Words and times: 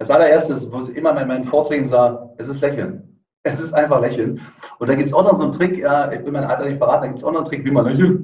Als 0.00 0.10
allererstes, 0.10 0.72
wo 0.72 0.80
ich 0.80 0.96
immer 0.96 1.20
in 1.20 1.28
meinen 1.28 1.44
Vorträgen 1.44 1.86
sage, 1.86 2.30
es 2.38 2.48
ist 2.48 2.62
Lächeln. 2.62 3.20
Es 3.42 3.60
ist 3.60 3.74
einfach 3.74 4.00
Lächeln. 4.00 4.40
Und 4.78 4.88
da 4.88 4.94
gibt 4.94 5.10
es 5.10 5.14
auch 5.14 5.22
noch 5.22 5.34
so 5.34 5.42
einen 5.42 5.52
Trick, 5.52 5.76
ja, 5.76 6.10
ich 6.10 6.24
will 6.24 6.32
mein 6.32 6.44
Alter 6.44 6.64
nicht 6.64 6.78
verraten, 6.78 7.02
da 7.02 7.06
gibt 7.08 7.18
es 7.18 7.24
auch 7.24 7.32
noch 7.32 7.40
einen 7.40 7.48
Trick, 7.48 7.66
wie 7.66 7.70
man 7.70 7.84
lächelt. 7.84 8.22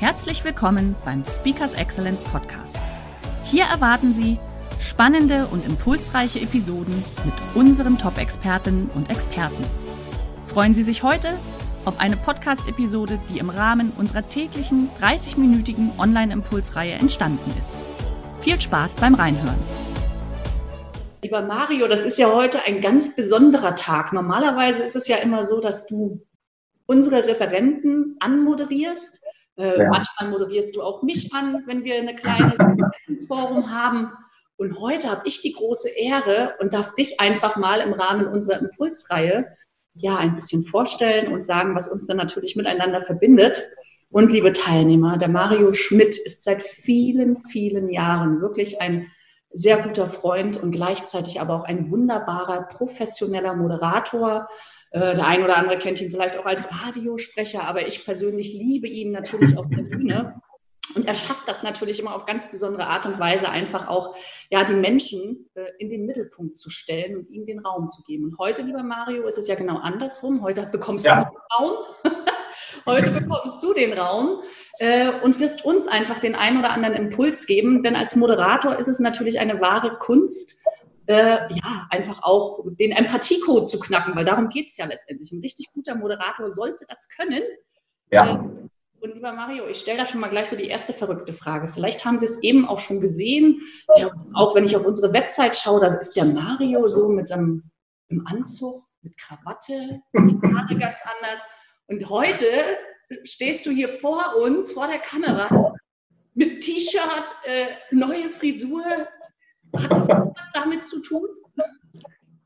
Herzlich 0.00 0.44
willkommen 0.44 0.94
beim 1.02 1.24
Speakers 1.24 1.72
Excellence 1.72 2.24
Podcast. 2.24 2.76
Hier 3.44 3.64
erwarten 3.64 4.12
Sie 4.12 4.38
spannende 4.78 5.46
und 5.50 5.64
impulsreiche 5.64 6.40
Episoden 6.40 7.04
mit 7.24 7.34
unseren 7.54 7.96
Top-Expertinnen 7.96 8.90
und 8.94 9.08
Experten. 9.08 9.64
Freuen 10.46 10.74
Sie 10.74 10.84
sich 10.84 11.02
heute 11.02 11.30
auf 11.86 11.98
eine 11.98 12.18
Podcast-Episode, 12.18 13.18
die 13.30 13.38
im 13.38 13.48
Rahmen 13.48 13.94
unserer 13.96 14.28
täglichen 14.28 14.90
30-minütigen 15.00 15.98
Online-Impulsreihe 15.98 16.92
entstanden 16.92 17.50
ist. 17.58 17.72
Viel 18.42 18.60
Spaß 18.60 18.96
beim 18.96 19.14
Reinhören. 19.14 19.89
Lieber 21.22 21.42
Mario, 21.42 21.86
das 21.86 22.02
ist 22.02 22.18
ja 22.18 22.32
heute 22.32 22.62
ein 22.64 22.80
ganz 22.80 23.14
besonderer 23.14 23.74
Tag. 23.74 24.12
Normalerweise 24.12 24.82
ist 24.82 24.96
es 24.96 25.06
ja 25.06 25.16
immer 25.16 25.44
so, 25.44 25.60
dass 25.60 25.86
du 25.86 26.26
unsere 26.86 27.26
Referenten 27.26 28.16
anmoderierst. 28.20 29.20
Äh, 29.56 29.80
ja. 29.80 29.88
Manchmal 29.90 30.30
moderierst 30.30 30.74
du 30.74 30.82
auch 30.82 31.02
mich 31.02 31.32
an, 31.34 31.62
wenn 31.66 31.84
wir 31.84 31.96
eine 31.96 32.16
kleine 32.16 32.52
Wissensforum 33.06 33.70
haben. 33.70 34.12
Und 34.56 34.80
heute 34.80 35.10
habe 35.10 35.22
ich 35.26 35.40
die 35.40 35.52
große 35.52 35.90
Ehre 35.90 36.54
und 36.58 36.72
darf 36.72 36.94
dich 36.94 37.20
einfach 37.20 37.56
mal 37.56 37.80
im 37.80 37.92
Rahmen 37.92 38.26
unserer 38.26 38.58
Impulsreihe 38.58 39.46
ja 39.94 40.16
ein 40.16 40.34
bisschen 40.34 40.62
vorstellen 40.62 41.32
und 41.32 41.44
sagen, 41.44 41.74
was 41.74 41.88
uns 41.88 42.06
dann 42.06 42.16
natürlich 42.16 42.56
miteinander 42.56 43.02
verbindet. 43.02 43.70
Und 44.10 44.32
liebe 44.32 44.54
Teilnehmer, 44.54 45.18
der 45.18 45.28
Mario 45.28 45.72
Schmidt 45.72 46.16
ist 46.16 46.44
seit 46.44 46.62
vielen, 46.62 47.36
vielen 47.36 47.90
Jahren 47.90 48.40
wirklich 48.40 48.80
ein 48.80 49.10
sehr 49.52 49.82
guter 49.82 50.06
Freund 50.06 50.56
und 50.56 50.70
gleichzeitig 50.70 51.40
aber 51.40 51.56
auch 51.56 51.64
ein 51.64 51.90
wunderbarer 51.90 52.62
professioneller 52.62 53.54
Moderator. 53.54 54.48
Äh, 54.90 55.14
der 55.16 55.26
ein 55.26 55.42
oder 55.42 55.56
andere 55.56 55.78
kennt 55.78 56.00
ihn 56.00 56.10
vielleicht 56.10 56.36
auch 56.38 56.46
als 56.46 56.68
Radiosprecher, 56.70 57.64
aber 57.64 57.86
ich 57.86 58.04
persönlich 58.04 58.52
liebe 58.52 58.88
ihn 58.88 59.12
natürlich 59.12 59.56
auf 59.56 59.66
der 59.68 59.82
Bühne. 59.82 60.40
Und 60.94 61.06
er 61.06 61.14
schafft 61.14 61.46
das 61.46 61.62
natürlich 61.62 62.00
immer 62.00 62.14
auf 62.14 62.26
ganz 62.26 62.50
besondere 62.50 62.86
Art 62.86 63.06
und 63.06 63.18
Weise, 63.20 63.48
einfach 63.48 63.86
auch 63.86 64.16
ja, 64.50 64.64
die 64.64 64.74
Menschen 64.74 65.48
äh, 65.54 65.66
in 65.78 65.90
den 65.90 66.06
Mittelpunkt 66.06 66.56
zu 66.56 66.70
stellen 66.70 67.16
und 67.16 67.30
ihnen 67.30 67.46
den 67.46 67.60
Raum 67.60 67.90
zu 67.90 68.02
geben. 68.02 68.24
Und 68.24 68.38
heute, 68.38 68.62
lieber 68.62 68.82
Mario, 68.82 69.26
ist 69.26 69.38
es 69.38 69.46
ja 69.46 69.54
genau 69.54 69.78
andersrum. 69.78 70.42
Heute 70.42 70.66
bekommst 70.66 71.06
ja. 71.06 71.24
du 71.24 71.30
den 71.30 71.38
Raum. 71.58 71.76
heute 72.86 73.10
bekommst 73.10 73.62
du 73.62 73.72
den 73.74 73.92
Raum 73.92 74.42
äh, 74.78 75.10
und 75.22 75.38
wirst 75.40 75.64
uns 75.64 75.88
einfach 75.88 76.18
den 76.18 76.34
einen 76.34 76.58
oder 76.58 76.70
anderen 76.70 76.94
Impuls 76.94 77.46
geben. 77.46 77.82
Denn 77.82 77.96
als 77.96 78.16
Moderator 78.16 78.76
ist 78.76 78.88
es 78.88 79.00
natürlich 79.00 79.38
eine 79.40 79.60
wahre 79.60 79.98
Kunst, 79.98 80.60
äh, 81.06 81.38
ja, 81.52 81.88
einfach 81.90 82.22
auch 82.22 82.64
den 82.78 82.92
Empathiecode 82.92 83.68
zu 83.68 83.80
knacken, 83.80 84.14
weil 84.14 84.24
darum 84.24 84.48
geht 84.48 84.68
es 84.68 84.76
ja 84.76 84.86
letztendlich. 84.86 85.32
Ein 85.32 85.40
richtig 85.40 85.66
guter 85.72 85.94
Moderator 85.96 86.50
sollte 86.50 86.84
das 86.88 87.08
können. 87.08 87.42
Ja. 88.10 88.36
Äh, 88.36 88.68
und 89.00 89.14
lieber 89.14 89.32
Mario, 89.32 89.66
ich 89.66 89.78
stelle 89.78 89.98
da 89.98 90.06
schon 90.06 90.20
mal 90.20 90.28
gleich 90.28 90.48
so 90.48 90.56
die 90.56 90.68
erste 90.68 90.92
verrückte 90.92 91.32
Frage. 91.32 91.68
Vielleicht 91.68 92.04
haben 92.04 92.18
Sie 92.18 92.26
es 92.26 92.38
eben 92.42 92.68
auch 92.68 92.78
schon 92.78 93.00
gesehen. 93.00 93.60
Ja, 93.96 94.10
auch 94.34 94.54
wenn 94.54 94.64
ich 94.64 94.76
auf 94.76 94.84
unsere 94.84 95.12
Website 95.14 95.56
schaue, 95.56 95.80
da 95.80 95.86
ist 95.86 96.14
der 96.16 96.26
Mario 96.26 96.86
so 96.86 97.08
mit 97.08 97.32
einem, 97.32 97.64
einem 98.10 98.26
Anzug, 98.26 98.84
mit 99.00 99.16
Krawatte, 99.16 100.02
mit 100.12 100.42
Haare 100.42 100.78
ganz 100.78 101.00
anders. 101.16 101.40
Und 101.90 102.08
heute 102.08 102.46
stehst 103.24 103.66
du 103.66 103.72
hier 103.72 103.88
vor 103.88 104.36
uns, 104.40 104.70
vor 104.70 104.86
der 104.86 105.00
Kamera, 105.00 105.74
mit 106.34 106.60
T-Shirt, 106.60 107.34
äh, 107.44 107.66
neue 107.90 108.28
Frisur. 108.28 108.84
Hat 109.76 109.90
das 109.90 110.08
was 110.08 110.52
damit 110.54 110.84
zu 110.84 111.02
tun? 111.02 111.26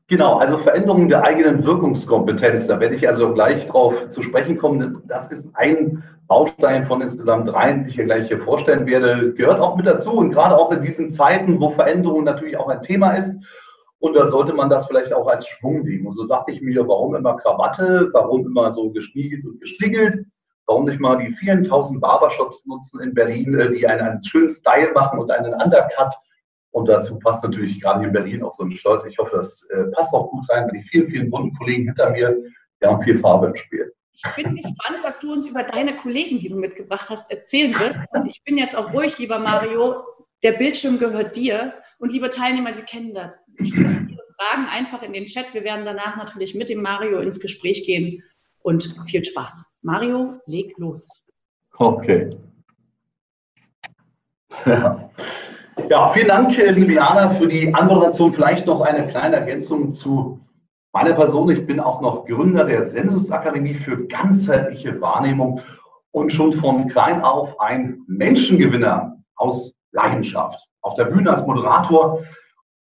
Genau, 0.07 0.37
also 0.37 0.57
Veränderung 0.57 1.09
der 1.09 1.23
eigenen 1.23 1.63
Wirkungskompetenz. 1.63 2.65
Da 2.65 2.79
werde 2.79 2.95
ich 2.95 3.07
also 3.07 3.33
gleich 3.35 3.67
drauf 3.67 4.09
zu 4.09 4.23
sprechen 4.23 4.57
kommen. 4.57 5.03
Das 5.05 5.31
ist 5.31 5.55
ein 5.55 6.03
Baustein 6.27 6.83
von 6.83 7.01
insgesamt 7.01 7.47
dreien, 7.47 7.83
die 7.83 7.89
ich 7.89 7.95
hier 7.95 8.05
gleich 8.05 8.27
hier 8.27 8.39
vorstellen 8.39 8.87
werde. 8.87 9.33
Gehört 9.33 9.59
auch 9.59 9.75
mit 9.75 9.85
dazu 9.85 10.13
und 10.13 10.31
gerade 10.31 10.57
auch 10.57 10.71
in 10.71 10.81
diesen 10.81 11.11
Zeiten, 11.11 11.59
wo 11.59 11.69
Veränderung 11.69 12.23
natürlich 12.23 12.57
auch 12.57 12.69
ein 12.69 12.81
Thema 12.81 13.13
ist. 13.13 13.31
Und 13.99 14.15
da 14.15 14.27
sollte 14.27 14.53
man 14.53 14.69
das 14.69 14.87
vielleicht 14.87 15.13
auch 15.13 15.27
als 15.27 15.47
Schwung 15.47 15.83
nehmen. 15.83 16.07
Und 16.07 16.13
so 16.13 16.27
dachte 16.27 16.51
ich 16.51 16.61
mir, 16.61 16.87
warum 16.87 17.15
immer 17.15 17.37
Krawatte? 17.37 18.09
Warum 18.13 18.45
immer 18.45 18.71
so 18.71 18.91
geschniegelt 18.91 19.45
und 19.45 19.61
gestriegelt? 19.61 20.25
Warum 20.67 20.85
nicht 20.85 20.99
mal 20.99 21.17
die 21.17 21.31
vielen 21.31 21.63
tausend 21.63 22.01
Barbershops 22.01 22.65
nutzen 22.65 23.01
in 23.01 23.13
Berlin, 23.13 23.53
äh, 23.53 23.71
die 23.71 23.87
einen, 23.87 24.01
einen 24.01 24.23
schönen 24.23 24.49
Style 24.49 24.91
machen 24.93 25.19
und 25.19 25.31
einen 25.31 25.53
Undercut? 25.53 26.13
Und 26.71 26.89
dazu 26.89 27.17
passt 27.19 27.43
natürlich 27.43 27.79
gerade 27.79 27.99
hier 27.99 28.07
in 28.07 28.13
Berlin 28.13 28.43
auch 28.43 28.51
so 28.51 28.63
ein 28.63 28.71
Shirt. 28.71 29.05
Ich 29.07 29.17
hoffe, 29.17 29.37
das 29.37 29.65
äh, 29.69 29.85
passt 29.91 30.13
auch 30.13 30.29
gut 30.29 30.49
rein, 30.49 30.65
weil 30.65 30.73
die 30.73 30.81
vielen, 30.81 31.07
vielen 31.07 31.29
bunten 31.29 31.55
Kollegen 31.55 31.85
hinter 31.85 32.09
mir, 32.09 32.35
die 32.81 32.85
haben 32.85 32.99
viel 32.99 33.17
Farbe 33.17 33.47
im 33.47 33.55
Spiel. 33.55 33.93
Ich 34.11 34.23
bin 34.35 34.55
gespannt, 34.55 34.99
was 35.01 35.19
du 35.19 35.31
uns 35.31 35.45
über 35.45 35.63
deine 35.63 35.95
Kollegen, 35.97 36.39
die 36.39 36.49
du 36.49 36.55
mitgebracht 36.55 37.09
hast, 37.09 37.31
erzählen 37.31 37.73
wirst. 37.73 37.99
Und 38.11 38.25
ich 38.27 38.43
bin 38.43 38.57
jetzt 38.57 38.75
auch 38.75 38.93
ruhig, 38.93 39.17
lieber 39.19 39.39
Mario. 39.39 40.03
Der 40.43 40.53
Bildschirm 40.53 40.99
gehört 40.99 41.35
dir. 41.35 41.73
Und 41.97 42.11
liebe 42.11 42.29
Teilnehmer, 42.29 42.73
Sie 42.73 42.83
kennen 42.83 43.13
das. 43.13 43.39
Ich 43.57 43.75
lasse 43.75 44.05
Ihre 44.09 44.23
Fragen 44.37 44.67
einfach 44.67 45.01
in 45.01 45.13
den 45.13 45.25
Chat. 45.25 45.53
Wir 45.53 45.63
werden 45.63 45.85
danach 45.85 46.17
natürlich 46.17 46.55
mit 46.55 46.69
dem 46.69 46.81
Mario 46.81 47.19
ins 47.19 47.39
Gespräch 47.39 47.85
gehen. 47.85 48.21
Und 48.59 48.95
viel 49.05 49.23
Spaß. 49.23 49.75
Mario, 49.81 50.39
leg 50.47 50.73
los. 50.77 51.23
Okay. 51.77 52.29
Ja. 55.89 56.07
Vielen 56.09 56.27
Dank, 56.27 56.57
äh, 56.57 56.71
liebe 56.71 56.93
Jana, 56.93 57.29
für 57.29 57.47
die 57.47 57.73
Anmoderation. 57.73 58.33
Vielleicht 58.33 58.65
noch 58.65 58.81
eine 58.81 59.05
kleine 59.05 59.35
Ergänzung 59.35 59.93
zu 59.93 60.39
meiner 60.93 61.13
Person. 61.13 61.49
Ich 61.51 61.65
bin 61.67 61.79
auch 61.79 62.01
noch 62.01 62.25
Gründer 62.25 62.63
der 62.63 62.85
Sensusakademie 62.85 63.73
für 63.73 64.07
ganzheitliche 64.07 64.99
Wahrnehmung 65.01 65.61
und 66.11 66.31
schon 66.31 66.53
von 66.53 66.87
klein 66.87 67.21
auf 67.21 67.59
ein 67.59 68.01
Menschengewinner 68.07 69.21
aus 69.35 69.75
Leidenschaft. 69.95 70.67
Auf 70.81 70.93
der 70.95 71.05
Bühne 71.05 71.31
als 71.31 71.47
Moderator, 71.47 72.21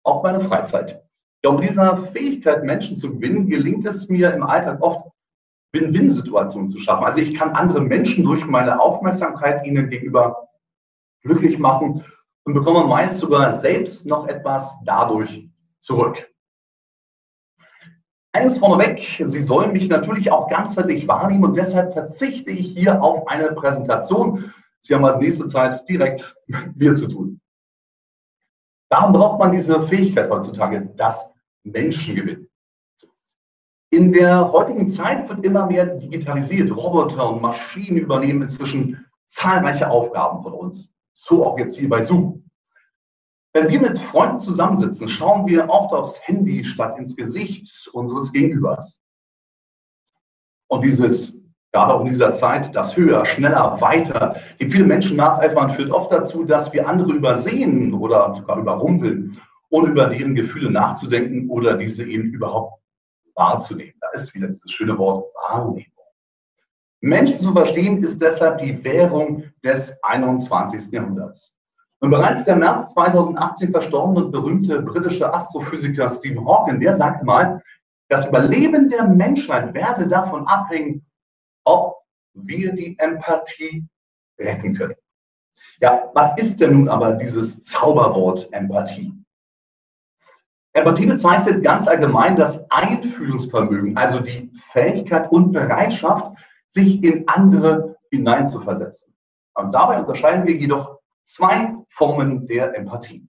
auch 0.04 0.22
meine 0.22 0.40
Freizeit. 0.40 1.02
Ja, 1.44 1.50
um 1.50 1.60
dieser 1.60 1.96
Fähigkeit, 1.96 2.64
Menschen 2.64 2.96
zu 2.96 3.14
gewinnen, 3.14 3.48
gelingt 3.48 3.84
es 3.84 4.08
mir 4.08 4.32
im 4.32 4.42
Alltag 4.42 4.82
oft, 4.82 5.08
Win-Win-Situationen 5.72 6.70
zu 6.70 6.78
schaffen. 6.78 7.04
Also 7.04 7.20
ich 7.20 7.34
kann 7.34 7.50
andere 7.50 7.80
Menschen 7.80 8.24
durch 8.24 8.46
meine 8.46 8.80
Aufmerksamkeit 8.80 9.66
ihnen 9.66 9.90
gegenüber 9.90 10.48
glücklich 11.22 11.58
machen 11.58 12.04
und 12.44 12.54
bekomme 12.54 12.86
meist 12.86 13.18
sogar 13.18 13.52
selbst 13.52 14.06
noch 14.06 14.28
etwas 14.28 14.78
dadurch 14.84 15.48
zurück. 15.78 16.28
Eines 18.32 18.58
vorneweg, 18.58 19.00
Sie 19.24 19.40
sollen 19.40 19.72
mich 19.72 19.88
natürlich 19.88 20.30
auch 20.30 20.48
ganzheitlich 20.48 21.08
wahrnehmen 21.08 21.44
und 21.44 21.56
deshalb 21.56 21.92
verzichte 21.92 22.50
ich 22.50 22.68
hier 22.72 23.02
auf 23.02 23.26
eine 23.28 23.52
Präsentation. 23.52 24.52
Sie 24.80 24.94
haben 24.94 25.04
als 25.04 25.18
nächste 25.18 25.46
Zeit 25.46 25.88
direkt 25.88 26.36
mit 26.46 26.76
mir 26.76 26.94
zu 26.94 27.08
tun. 27.08 27.40
Darum 28.90 29.12
braucht 29.12 29.38
man 29.38 29.52
diese 29.52 29.82
Fähigkeit 29.82 30.30
heutzutage, 30.30 30.92
das 30.96 31.34
Menschengewinn. 31.62 32.48
In 33.90 34.12
der 34.12 34.52
heutigen 34.52 34.88
Zeit 34.88 35.28
wird 35.28 35.44
immer 35.44 35.66
mehr 35.66 35.86
digitalisiert. 35.86 36.74
Roboter 36.74 37.28
und 37.28 37.40
Maschinen 37.40 37.98
übernehmen 37.98 38.42
inzwischen 38.42 39.06
zahlreiche 39.24 39.90
Aufgaben 39.90 40.42
von 40.42 40.52
uns. 40.52 40.94
So 41.12 41.44
auch 41.46 41.58
jetzt 41.58 41.78
hier 41.78 41.88
bei 41.88 42.02
Zoom. 42.02 42.48
Wenn 43.54 43.68
wir 43.68 43.80
mit 43.80 43.98
Freunden 43.98 44.38
zusammensitzen, 44.38 45.08
schauen 45.08 45.46
wir 45.46 45.68
oft 45.68 45.92
aufs 45.92 46.26
Handy 46.26 46.64
statt 46.64 46.98
ins 46.98 47.16
Gesicht 47.16 47.88
unseres 47.92 48.32
Gegenübers. 48.32 49.00
Und 50.68 50.82
dieses, 50.82 51.37
gerade 51.72 51.94
auch 51.94 52.00
in 52.00 52.10
dieser 52.10 52.32
Zeit, 52.32 52.74
das 52.74 52.96
höher, 52.96 53.24
schneller, 53.26 53.80
weiter, 53.80 54.36
die 54.60 54.68
viele 54.68 54.84
Menschen 54.84 55.16
nacheifern, 55.16 55.70
führt 55.70 55.90
oft 55.90 56.10
dazu, 56.12 56.44
dass 56.44 56.72
wir 56.72 56.88
andere 56.88 57.12
übersehen 57.12 57.92
oder 57.94 58.32
sogar 58.34 58.58
überrumpeln, 58.58 59.38
ohne 59.70 59.90
über 59.90 60.06
deren 60.06 60.34
Gefühle 60.34 60.70
nachzudenken 60.70 61.48
oder 61.50 61.76
diese 61.76 62.04
eben 62.04 62.30
überhaupt 62.30 62.80
wahrzunehmen. 63.34 63.94
Da 64.00 64.08
ist 64.12 64.34
wieder 64.34 64.46
dieses 64.48 64.70
schöne 64.70 64.96
Wort 64.98 65.26
Wahrnehmung. 65.48 65.84
Menschen 67.00 67.38
zu 67.38 67.52
verstehen 67.52 67.98
ist 67.98 68.20
deshalb 68.20 68.58
die 68.58 68.82
Währung 68.82 69.44
des 69.62 70.02
21. 70.02 70.90
Jahrhunderts. 70.90 71.54
Und 72.00 72.10
bereits 72.10 72.44
der 72.44 72.56
März 72.56 72.94
2018 72.94 73.70
verstorbene 73.70 74.26
und 74.26 74.32
berühmte 74.32 74.82
britische 74.82 75.32
Astrophysiker 75.32 76.08
Stephen 76.08 76.44
Hawking, 76.44 76.80
der 76.80 76.96
sagte 76.96 77.24
mal, 77.24 77.62
das 78.08 78.26
Überleben 78.26 78.88
der 78.88 79.04
Menschheit 79.06 79.74
werde 79.74 80.08
davon 80.08 80.46
abhängen, 80.46 81.04
ob 81.68 81.96
wir 82.32 82.72
die 82.72 82.98
Empathie 82.98 83.86
retten 84.38 84.74
können. 84.74 84.94
Ja, 85.80 86.10
was 86.14 86.36
ist 86.38 86.60
denn 86.60 86.72
nun 86.72 86.88
aber 86.88 87.12
dieses 87.12 87.62
Zauberwort 87.62 88.52
Empathie? 88.52 89.12
Empathie 90.72 91.06
bezeichnet 91.06 91.62
ganz 91.62 91.86
allgemein 91.86 92.36
das 92.36 92.70
Einfühlungsvermögen, 92.70 93.96
also 93.96 94.20
die 94.20 94.50
Fähigkeit 94.54 95.30
und 95.30 95.52
Bereitschaft, 95.52 96.34
sich 96.68 97.02
in 97.02 97.26
andere 97.28 97.96
hineinzuversetzen. 98.10 99.14
Und 99.54 99.72
dabei 99.72 100.00
unterscheiden 100.00 100.46
wir 100.46 100.54
jedoch 100.54 100.98
zwei 101.24 101.74
Formen 101.88 102.46
der 102.46 102.76
Empathie. 102.76 103.28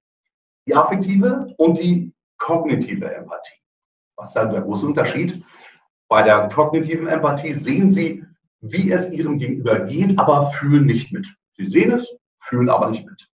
Die 0.68 0.76
affektive 0.76 1.48
und 1.58 1.78
die 1.80 2.14
kognitive 2.38 3.14
Empathie. 3.14 3.60
Was 4.16 4.30
ist 4.30 4.36
dann 4.36 4.52
der 4.52 4.62
große 4.62 4.86
Unterschied? 4.86 5.44
Bei 6.08 6.24
der 6.24 6.48
kognitiven 6.50 7.08
Empathie 7.08 7.54
sehen 7.54 7.90
Sie, 7.90 8.24
wie 8.62 8.92
es 8.92 9.12
Ihrem 9.12 9.40
Gegenüber 9.40 9.80
geht, 9.82 10.18
aber 10.20 10.52
fühlen 10.52 10.86
nicht 10.86 11.12
mit. 11.12 11.28
Sie 11.52 11.66
sehen 11.66 11.92
es, 11.92 12.16
fühlen 12.40 12.70
aber 12.70 12.90
nicht 12.90 13.06
mit. 13.06 13.30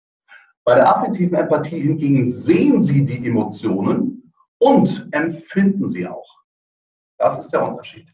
Bei 0.63 0.75
der 0.75 0.89
affektiven 0.89 1.37
Empathie 1.37 1.79
hingegen 1.79 2.29
sehen 2.29 2.81
Sie 2.81 3.05
die 3.05 3.27
Emotionen 3.27 4.31
und 4.59 5.07
empfinden 5.11 5.87
sie 5.87 6.07
auch. 6.07 6.43
Das 7.17 7.39
ist 7.39 7.49
der 7.49 7.67
Unterschied. 7.67 8.07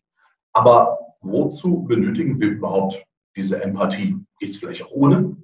Aber 0.54 1.00
wozu 1.22 1.84
benötigen 1.84 2.40
wir 2.40 2.50
überhaupt 2.50 3.02
diese 3.36 3.62
Empathie? 3.64 4.18
Geht 4.40 4.50
es 4.50 4.58
vielleicht 4.58 4.84
auch 4.84 4.92
ohne? 4.92 5.38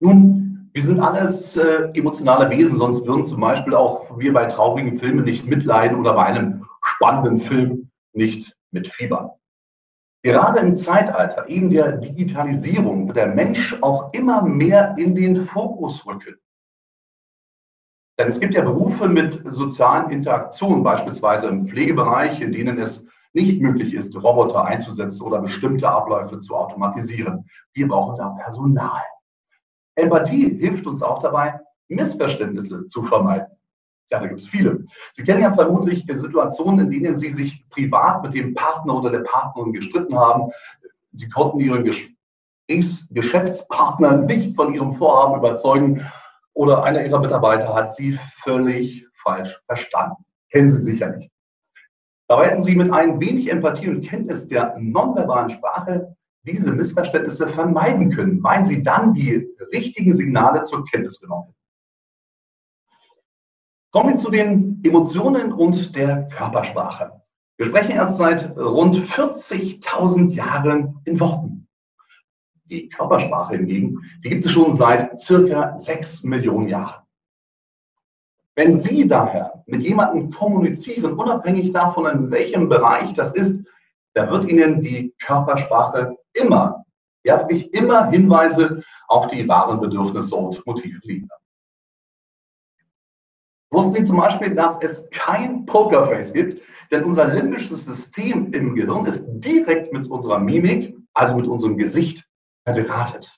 Nun, 0.00 0.70
wir 0.72 0.82
sind 0.82 1.00
alles 1.00 1.56
äh, 1.56 1.90
emotionale 1.94 2.50
Wesen, 2.50 2.78
sonst 2.78 3.06
würden 3.06 3.24
zum 3.24 3.40
Beispiel 3.40 3.74
auch 3.74 4.18
wir 4.18 4.32
bei 4.32 4.46
traurigen 4.46 4.98
Filmen 4.98 5.24
nicht 5.24 5.46
mitleiden 5.46 5.98
oder 5.98 6.14
bei 6.14 6.26
einem 6.26 6.66
spannenden 6.82 7.38
Film 7.38 7.90
nicht 8.12 8.56
mitfiebern. 8.70 9.30
Gerade 10.24 10.60
im 10.60 10.74
Zeitalter 10.74 11.50
eben 11.50 11.68
der 11.68 11.98
Digitalisierung 11.98 13.06
wird 13.06 13.18
der 13.18 13.34
Mensch 13.34 13.76
auch 13.82 14.10
immer 14.14 14.40
mehr 14.42 14.94
in 14.96 15.14
den 15.14 15.36
Fokus 15.36 16.06
rücken. 16.06 16.36
Denn 18.18 18.28
es 18.28 18.40
gibt 18.40 18.54
ja 18.54 18.62
Berufe 18.62 19.06
mit 19.06 19.42
sozialen 19.44 20.10
Interaktionen, 20.10 20.82
beispielsweise 20.82 21.48
im 21.48 21.66
Pflegebereich, 21.66 22.40
in 22.40 22.52
denen 22.52 22.78
es 22.78 23.06
nicht 23.34 23.60
möglich 23.60 23.92
ist, 23.92 24.16
Roboter 24.16 24.64
einzusetzen 24.64 25.22
oder 25.26 25.42
bestimmte 25.42 25.90
Abläufe 25.90 26.38
zu 26.38 26.56
automatisieren. 26.56 27.46
Wir 27.74 27.86
brauchen 27.86 28.16
da 28.16 28.30
Personal. 28.30 29.02
Empathie 29.94 30.56
hilft 30.58 30.86
uns 30.86 31.02
auch 31.02 31.18
dabei, 31.18 31.60
Missverständnisse 31.88 32.86
zu 32.86 33.02
vermeiden. 33.02 33.48
Ja, 34.10 34.20
da 34.20 34.26
gibt 34.26 34.40
es 34.40 34.46
viele. 34.46 34.84
Sie 35.12 35.24
kennen 35.24 35.40
ja 35.40 35.52
vermutlich 35.52 36.04
Situationen, 36.06 36.86
in 36.86 36.90
denen 36.90 37.16
Sie 37.16 37.30
sich 37.30 37.68
privat 37.70 38.22
mit 38.22 38.34
dem 38.34 38.54
Partner 38.54 38.96
oder 38.96 39.10
der 39.10 39.20
Partnerin 39.20 39.72
gestritten 39.72 40.16
haben. 40.16 40.50
Sie 41.10 41.28
konnten 41.28 41.60
Ihren 41.60 41.84
Geschäftspartner 43.10 44.22
nicht 44.22 44.54
von 44.54 44.74
Ihrem 44.74 44.92
Vorhaben 44.92 45.38
überzeugen 45.38 46.04
oder 46.52 46.84
einer 46.84 47.04
Ihrer 47.04 47.20
Mitarbeiter 47.20 47.74
hat 47.74 47.92
Sie 47.94 48.18
völlig 48.42 49.06
falsch 49.12 49.60
verstanden. 49.66 50.24
Kennen 50.50 50.70
Sie 50.70 50.80
sicher 50.80 51.08
nicht. 51.08 51.32
Dabei 52.28 52.48
hätten 52.48 52.62
Sie 52.62 52.76
mit 52.76 52.92
ein 52.92 53.20
wenig 53.20 53.50
Empathie 53.50 53.88
und 53.88 54.06
Kenntnis 54.06 54.46
der 54.48 54.76
nonverbalen 54.78 55.50
Sprache 55.50 56.14
diese 56.46 56.72
Missverständnisse 56.72 57.48
vermeiden 57.48 58.10
können, 58.10 58.42
weil 58.42 58.64
Sie 58.64 58.82
dann 58.82 59.12
die 59.12 59.48
richtigen 59.72 60.12
Signale 60.14 60.62
zur 60.62 60.84
Kenntnis 60.86 61.20
genommen 61.20 61.48
hätten. 61.48 61.58
Kommen 63.94 64.08
wir 64.10 64.16
zu 64.16 64.32
den 64.32 64.80
Emotionen 64.82 65.52
und 65.52 65.94
der 65.94 66.26
Körpersprache. 66.26 67.12
Wir 67.56 67.66
sprechen 67.66 67.92
erst 67.92 68.16
seit 68.16 68.56
rund 68.56 68.96
40.000 68.96 70.32
Jahren 70.32 70.98
in 71.04 71.20
Worten. 71.20 71.68
Die 72.64 72.88
Körpersprache 72.88 73.54
hingegen, 73.54 74.00
die 74.24 74.30
gibt 74.30 74.44
es 74.44 74.50
schon 74.50 74.74
seit 74.74 75.16
circa 75.16 75.78
6 75.78 76.24
Millionen 76.24 76.68
Jahren. 76.68 77.04
Wenn 78.56 78.78
Sie 78.78 79.06
daher 79.06 79.62
mit 79.66 79.84
jemandem 79.84 80.32
kommunizieren, 80.32 81.12
unabhängig 81.12 81.70
davon, 81.70 82.06
in 82.06 82.30
welchem 82.32 82.68
Bereich 82.68 83.14
das 83.14 83.32
ist, 83.36 83.64
da 84.14 84.28
wird 84.28 84.46
Ihnen 84.48 84.82
die 84.82 85.14
Körpersprache 85.22 86.16
immer, 86.32 86.84
ja 87.22 87.38
wirklich 87.38 87.72
immer 87.72 88.10
Hinweise 88.10 88.82
auf 89.06 89.28
die 89.28 89.46
wahren 89.46 89.78
Bedürfnisse 89.78 90.34
und 90.34 90.66
Motive 90.66 90.98
liefern. 91.04 91.38
Wussten 93.74 93.92
Sie 93.94 94.04
zum 94.04 94.18
Beispiel, 94.18 94.54
dass 94.54 94.80
es 94.82 95.10
kein 95.10 95.66
Pokerface 95.66 96.32
gibt? 96.32 96.62
Denn 96.92 97.02
unser 97.02 97.26
limbisches 97.26 97.84
System 97.84 98.52
im 98.52 98.76
Gehirn 98.76 99.04
ist 99.04 99.26
direkt 99.26 99.92
mit 99.92 100.08
unserer 100.08 100.38
Mimik, 100.38 100.96
also 101.12 101.36
mit 101.36 101.48
unserem 101.48 101.76
Gesicht, 101.76 102.24
verdrahtet. 102.64 103.36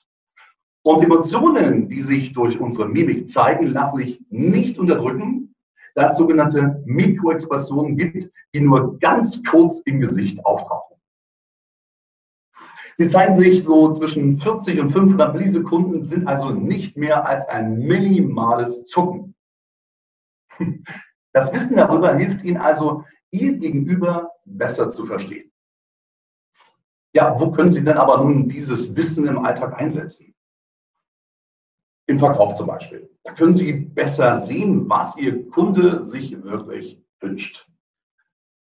Und 0.83 1.03
Emotionen, 1.03 1.89
die 1.89 2.03
sich 2.03 2.33
durch 2.33 2.59
unsere 2.59 2.87
Mimik 2.87 3.27
zeigen, 3.27 3.65
lassen 3.65 3.97
sich 3.97 4.23
nicht 4.29 4.77
unterdrücken, 4.77 5.55
da 5.95 6.09
es 6.09 6.17
sogenannte 6.17 6.83
Mikroexpressionen 6.85 7.97
gibt, 7.97 8.29
die 8.53 8.61
nur 8.61 8.99
ganz 8.99 9.43
kurz 9.43 9.81
im 9.85 9.99
Gesicht 9.99 10.45
auftauchen. 10.45 10.97
Sie 12.95 13.07
zeigen 13.07 13.35
sich 13.35 13.63
so 13.63 13.91
zwischen 13.91 14.37
40 14.37 14.79
und 14.81 14.89
500 14.89 15.33
Millisekunden, 15.33 16.03
sind 16.03 16.27
also 16.27 16.51
nicht 16.51 16.95
mehr 16.95 17.27
als 17.27 17.47
ein 17.49 17.79
minimales 17.79 18.85
Zucken. 18.85 19.33
Das 21.33 21.53
Wissen 21.53 21.75
darüber 21.75 22.15
hilft 22.15 22.43
Ihnen 22.43 22.57
also, 22.57 23.03
Ihr 23.29 23.57
Gegenüber 23.59 24.31
besser 24.45 24.89
zu 24.89 25.05
verstehen. 25.05 25.51
Ja, 27.13 27.39
wo 27.39 27.51
können 27.51 27.69
Sie 27.69 27.83
denn 27.83 27.97
aber 27.97 28.17
nun 28.23 28.49
dieses 28.49 28.95
Wissen 28.95 29.27
im 29.27 29.45
Alltag 29.45 29.79
einsetzen? 29.79 30.33
Im 32.07 32.17
Verkauf 32.17 32.55
zum 32.55 32.65
Beispiel. 32.65 33.07
Da 33.23 33.33
können 33.33 33.53
Sie 33.53 33.71
besser 33.73 34.41
sehen, 34.41 34.89
was 34.89 35.15
Ihr 35.17 35.47
Kunde 35.49 36.03
sich 36.03 36.41
wirklich 36.41 37.03
wünscht. 37.19 37.69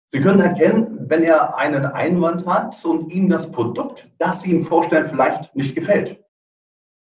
Sie 0.05 0.21
können 0.21 0.39
erkennen, 0.39 1.09
wenn 1.09 1.23
er 1.23 1.57
einen 1.57 1.85
Einwand 1.85 2.45
hat 2.45 2.83
und 2.85 3.11
Ihnen 3.11 3.29
das 3.29 3.51
Produkt, 3.51 4.11
das 4.17 4.41
Sie 4.41 4.51
ihm 4.51 4.61
vorstellen, 4.61 5.05
vielleicht 5.05 5.55
nicht 5.55 5.75
gefällt. 5.75 6.23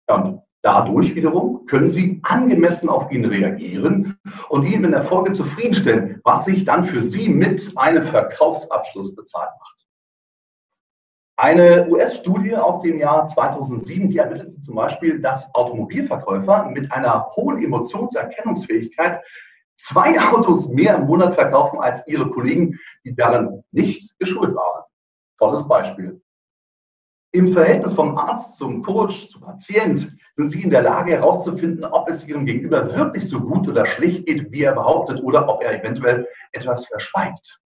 Ja, 0.08 0.16
und 0.16 0.42
Dadurch 0.66 1.14
wiederum 1.14 1.64
können 1.66 1.88
Sie 1.88 2.18
angemessen 2.24 2.88
auf 2.88 3.12
ihn 3.12 3.24
reagieren 3.24 4.18
und 4.48 4.64
ihn 4.64 4.82
in 4.82 4.90
der 4.90 5.04
Folge 5.04 5.30
zufriedenstellen, 5.30 6.20
was 6.24 6.46
sich 6.46 6.64
dann 6.64 6.82
für 6.82 7.02
Sie 7.02 7.28
mit 7.28 7.72
einem 7.76 8.02
Verkaufsabschluss 8.02 9.14
bezahlt 9.14 9.50
macht. 9.60 9.86
Eine 11.36 11.86
US-Studie 11.88 12.56
aus 12.56 12.82
dem 12.82 12.98
Jahr 12.98 13.26
2007, 13.26 14.08
die 14.08 14.18
ermittelte 14.18 14.58
zum 14.58 14.74
Beispiel, 14.74 15.20
dass 15.20 15.54
Automobilverkäufer 15.54 16.64
mit 16.64 16.90
einer 16.90 17.28
hohen 17.36 17.62
Emotionserkennungsfähigkeit 17.62 19.22
zwei 19.76 20.18
Autos 20.18 20.70
mehr 20.70 20.96
im 20.96 21.06
Monat 21.06 21.36
verkaufen 21.36 21.78
als 21.78 22.04
ihre 22.08 22.28
Kollegen, 22.28 22.76
die 23.04 23.14
darin 23.14 23.62
nicht 23.70 24.18
geschult 24.18 24.56
waren. 24.56 24.82
Tolles 25.38 25.68
Beispiel. 25.68 26.20
Im 27.32 27.48
Verhältnis 27.48 27.92
vom 27.92 28.16
Arzt 28.16 28.56
zum 28.56 28.82
Coach, 28.82 29.30
zum 29.30 29.42
Patient, 29.42 30.16
sind 30.32 30.48
Sie 30.48 30.62
in 30.62 30.70
der 30.70 30.82
Lage 30.82 31.12
herauszufinden, 31.12 31.84
ob 31.84 32.08
es 32.08 32.26
Ihrem 32.26 32.46
Gegenüber 32.46 32.94
wirklich 32.94 33.28
so 33.28 33.40
gut 33.40 33.68
oder 33.68 33.86
schlecht 33.86 34.26
geht, 34.26 34.50
wie 34.52 34.62
er 34.62 34.74
behauptet, 34.74 35.22
oder 35.22 35.48
ob 35.48 35.62
er 35.62 35.78
eventuell 35.78 36.26
etwas 36.52 36.86
verschweigt. 36.86 37.60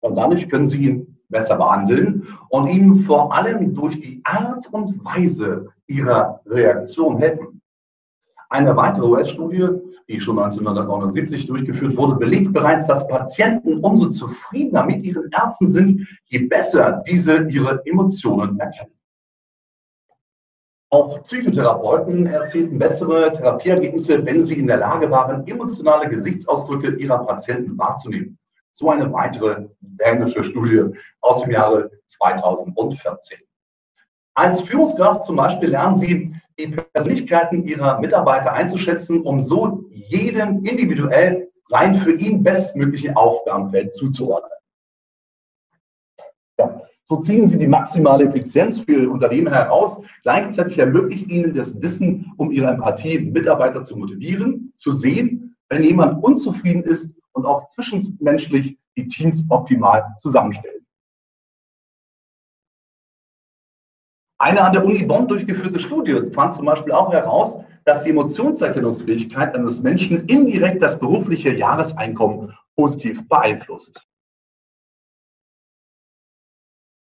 Und 0.00 0.16
dadurch 0.16 0.48
können 0.48 0.66
Sie 0.66 0.84
ihn 0.84 1.18
besser 1.28 1.56
behandeln 1.56 2.28
und 2.48 2.68
ihm 2.68 2.96
vor 2.96 3.32
allem 3.34 3.74
durch 3.74 3.98
die 3.98 4.20
Art 4.24 4.72
und 4.72 5.04
Weise 5.04 5.68
Ihrer 5.86 6.40
Reaktion 6.46 7.18
helfen. 7.18 7.55
Eine 8.48 8.76
weitere 8.76 9.06
US-Studie, 9.06 9.68
die 10.08 10.20
schon 10.20 10.38
1979 10.38 11.46
durchgeführt 11.46 11.96
wurde, 11.96 12.16
belegt 12.16 12.52
bereits, 12.52 12.86
dass 12.86 13.08
Patienten 13.08 13.78
umso 13.78 14.08
zufriedener 14.08 14.84
mit 14.84 15.04
ihren 15.04 15.28
Ärzten 15.32 15.66
sind, 15.66 16.06
je 16.26 16.46
besser 16.46 17.02
diese 17.06 17.48
ihre 17.48 17.84
Emotionen 17.84 18.58
erkennen. 18.60 18.92
Auch 20.90 21.20
Psychotherapeuten 21.24 22.26
erzielten 22.26 22.78
bessere 22.78 23.32
Therapieergebnisse, 23.32 24.24
wenn 24.24 24.44
sie 24.44 24.58
in 24.58 24.68
der 24.68 24.76
Lage 24.76 25.10
waren, 25.10 25.44
emotionale 25.46 26.08
Gesichtsausdrücke 26.08 26.94
ihrer 26.96 27.26
Patienten 27.26 27.76
wahrzunehmen. 27.76 28.38
So 28.72 28.90
eine 28.90 29.12
weitere 29.12 29.66
dänische 29.80 30.44
Studie 30.44 30.96
aus 31.20 31.42
dem 31.42 31.50
Jahre 31.50 31.90
2014. 32.06 33.38
Als 34.34 34.60
Führungskraft 34.60 35.24
zum 35.24 35.36
Beispiel 35.36 35.70
lernen 35.70 35.96
Sie, 35.96 36.35
die 36.58 36.68
Persönlichkeiten 36.68 37.64
ihrer 37.64 38.00
Mitarbeiter 38.00 38.52
einzuschätzen, 38.52 39.22
um 39.22 39.40
so 39.40 39.84
jedem 39.90 40.64
individuell 40.64 41.50
sein 41.64 41.94
für 41.94 42.12
ihn 42.12 42.42
bestmögliche 42.42 43.16
Aufgabenfeld 43.16 43.92
zuzuordnen. 43.92 44.50
Ja. 46.58 46.80
So 47.04 47.18
ziehen 47.18 47.46
Sie 47.46 47.58
die 47.58 47.66
maximale 47.66 48.24
Effizienz 48.24 48.80
für 48.80 49.02
Ihr 49.02 49.10
Unternehmen 49.10 49.52
heraus. 49.52 50.02
Gleichzeitig 50.22 50.78
ermöglicht 50.78 51.28
Ihnen 51.28 51.54
das 51.54 51.80
Wissen 51.80 52.32
um 52.36 52.50
Ihre 52.50 52.68
Empathie, 52.68 53.18
Mitarbeiter 53.18 53.84
zu 53.84 53.96
motivieren, 53.96 54.72
zu 54.76 54.92
sehen, 54.92 55.56
wenn 55.68 55.82
jemand 55.82 56.22
unzufrieden 56.24 56.82
ist 56.82 57.14
und 57.32 57.46
auch 57.46 57.66
zwischenmenschlich 57.66 58.78
die 58.96 59.06
Teams 59.06 59.46
optimal 59.50 60.04
zusammenstellen. 60.18 60.85
Eine 64.38 64.62
an 64.62 64.72
der 64.72 64.84
Uni 64.84 65.04
Bonn 65.04 65.28
durchgeführte 65.28 65.80
Studie 65.80 66.30
fand 66.30 66.54
zum 66.54 66.66
Beispiel 66.66 66.92
auch 66.92 67.12
heraus, 67.12 67.58
dass 67.84 68.04
die 68.04 68.10
Emotionserkennungsfähigkeit 68.10 69.54
eines 69.54 69.82
Menschen 69.82 70.26
indirekt 70.26 70.82
das 70.82 70.98
berufliche 70.98 71.54
Jahreseinkommen 71.54 72.54
positiv 72.76 73.26
beeinflusst. 73.28 74.06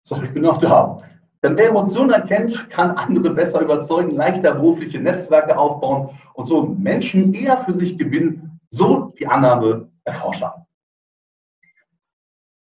So, 0.05 0.21
ich 0.21 0.31
bin 0.33 0.43
noch 0.43 0.59
da. 0.59 0.97
Denn 1.43 1.57
wer 1.57 1.69
Emotionen 1.69 2.11
erkennt, 2.11 2.69
kann 2.69 2.91
andere 2.91 3.33
besser 3.33 3.61
überzeugen, 3.61 4.11
leichter 4.11 4.53
berufliche 4.53 4.99
Netzwerke 4.99 5.57
aufbauen 5.57 6.17
und 6.33 6.45
so 6.45 6.63
Menschen 6.63 7.33
eher 7.33 7.57
für 7.57 7.73
sich 7.73 7.97
gewinnen, 7.97 8.59
so 8.69 9.13
die 9.17 9.27
Annahme 9.27 9.89
der 10.05 10.13
Forscher. 10.13 10.65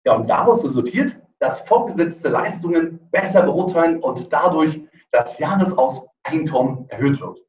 Ja, 0.05 0.15
und 0.15 0.29
daraus 0.29 0.65
resultiert, 0.65 1.21
dass 1.39 1.63
vorgesetzte 1.63 2.29
Leistungen 2.29 3.09
besser 3.11 3.43
beurteilen 3.43 4.01
und 4.01 4.33
dadurch 4.33 4.81
das 5.11 5.39
Jahreseinkommen 5.39 6.89
erhöht 6.89 7.21
wird. 7.21 7.41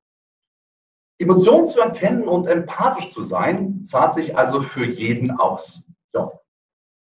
Emotionen 1.19 1.65
zu 1.65 1.79
erkennen 1.79 2.27
und 2.27 2.47
empathisch 2.47 3.09
zu 3.09 3.23
sein, 3.23 3.83
zahlt 3.83 4.13
sich 4.13 4.37
also 4.37 4.61
für 4.61 4.85
jeden 4.85 5.31
aus. 5.31 5.89
So. 6.07 6.39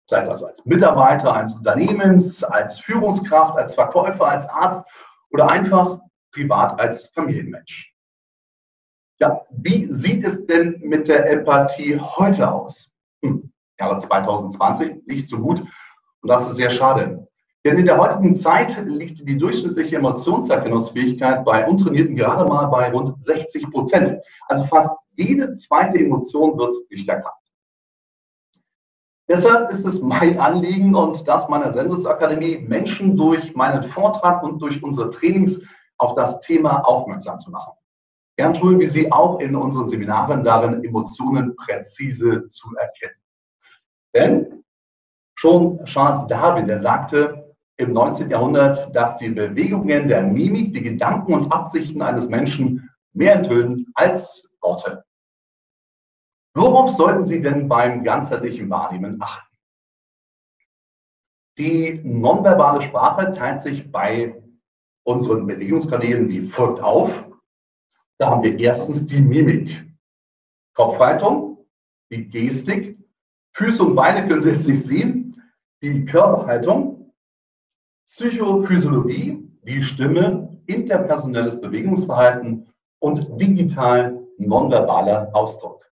Sei 0.08 0.18
es 0.18 0.28
also 0.28 0.46
als 0.46 0.64
Mitarbeiter 0.66 1.32
eines 1.32 1.54
Unternehmens, 1.54 2.44
als 2.44 2.78
Führungskraft, 2.78 3.56
als 3.56 3.74
Verkäufer, 3.74 4.28
als 4.28 4.48
Arzt 4.48 4.84
oder 5.30 5.48
einfach 5.48 6.00
privat 6.32 6.78
als 6.78 7.06
Familienmensch. 7.06 7.94
Ja, 9.20 9.46
wie 9.50 9.86
sieht 9.86 10.24
es 10.24 10.46
denn 10.46 10.80
mit 10.80 11.08
der 11.08 11.30
Empathie 11.30 11.98
heute 11.98 12.50
aus? 12.50 12.92
Hm, 13.24 13.52
Jahre 13.78 13.96
2020 13.96 15.06
nicht 15.06 15.28
so 15.28 15.38
gut 15.38 15.64
und 16.22 16.28
das 16.28 16.48
ist 16.48 16.56
sehr 16.56 16.70
schade. 16.70 17.26
Denn 17.64 17.78
in 17.78 17.86
der 17.86 17.98
heutigen 17.98 18.34
Zeit 18.34 18.82
liegt 18.86 19.26
die 19.28 19.38
durchschnittliche 19.38 19.96
Emotionserkennungsfähigkeit 19.96 21.44
bei 21.44 21.66
Untrainierten 21.66 22.16
gerade 22.16 22.44
mal 22.44 22.66
bei 22.66 22.90
rund 22.90 23.22
60 23.22 23.70
Prozent. 23.70 24.20
Also 24.48 24.64
fast 24.64 24.90
jede 25.12 25.52
zweite 25.52 25.98
Emotion 25.98 26.58
wird 26.58 26.74
nicht 26.90 27.08
erkannt. 27.08 27.34
Deshalb 29.28 29.70
ist 29.70 29.86
es 29.86 30.02
mein 30.02 30.38
Anliegen 30.38 30.94
und 30.96 31.26
das 31.28 31.48
meiner 31.48 31.72
Sensusakademie, 31.72 32.58
Menschen 32.68 33.16
durch 33.16 33.54
meinen 33.54 33.82
Vortrag 33.82 34.42
und 34.42 34.60
durch 34.60 34.82
unsere 34.82 35.10
Trainings 35.10 35.64
auf 35.98 36.14
das 36.14 36.40
Thema 36.40 36.80
aufmerksam 36.80 37.38
zu 37.38 37.52
machen. 37.52 37.74
Gern 38.36 38.54
schulen 38.54 38.80
wir 38.80 38.90
Sie 38.90 39.12
auch 39.12 39.38
in 39.38 39.54
unseren 39.54 39.86
Seminaren 39.86 40.42
darin, 40.42 40.82
Emotionen 40.82 41.54
präzise 41.54 42.46
zu 42.48 42.74
erkennen. 42.76 43.20
Denn 44.14 44.61
schon 45.42 45.84
Charles 45.86 46.28
Darwin, 46.28 46.68
der 46.68 46.78
sagte, 46.78 47.52
im 47.76 47.92
19. 47.92 48.30
Jahrhundert, 48.30 48.94
dass 48.94 49.16
die 49.16 49.28
Bewegungen 49.28 50.06
der 50.06 50.22
Mimik 50.22 50.72
die 50.72 50.84
Gedanken 50.84 51.34
und 51.34 51.50
Absichten 51.50 52.00
eines 52.00 52.28
Menschen 52.28 52.88
mehr 53.12 53.34
enthüllen 53.34 53.86
als 53.94 54.54
Worte. 54.60 55.04
Worauf 56.54 56.90
sollten 56.90 57.24
Sie 57.24 57.40
denn 57.40 57.68
beim 57.68 58.04
ganzheitlichen 58.04 58.70
Wahrnehmen 58.70 59.20
achten? 59.20 59.56
Die 61.58 62.00
nonverbale 62.04 62.80
Sprache 62.80 63.32
teilt 63.32 63.60
sich 63.60 63.90
bei 63.90 64.40
unseren 65.04 65.48
Bewegungskanälen 65.48 66.28
wie 66.28 66.42
folgt 66.42 66.80
auf. 66.80 67.28
Da 68.18 68.30
haben 68.30 68.44
wir 68.44 68.56
erstens 68.60 69.06
die 69.06 69.20
Mimik, 69.20 69.92
Kopfhaltung, 70.76 71.66
die 72.12 72.28
Gestik, 72.28 72.96
Füße 73.54 73.82
und 73.82 73.96
Beine 73.96 74.28
können 74.28 74.40
Sie 74.40 74.50
jetzt 74.50 74.68
nicht 74.68 74.84
sehen, 74.84 75.21
die 75.82 76.04
Körperhaltung, 76.04 77.12
Psychophysiologie, 78.08 79.48
die 79.62 79.82
Stimme, 79.82 80.60
interpersonelles 80.66 81.60
Bewegungsverhalten 81.60 82.68
und 83.00 83.40
digital 83.40 84.20
nonverbaler 84.38 85.30
Ausdruck. 85.32 85.90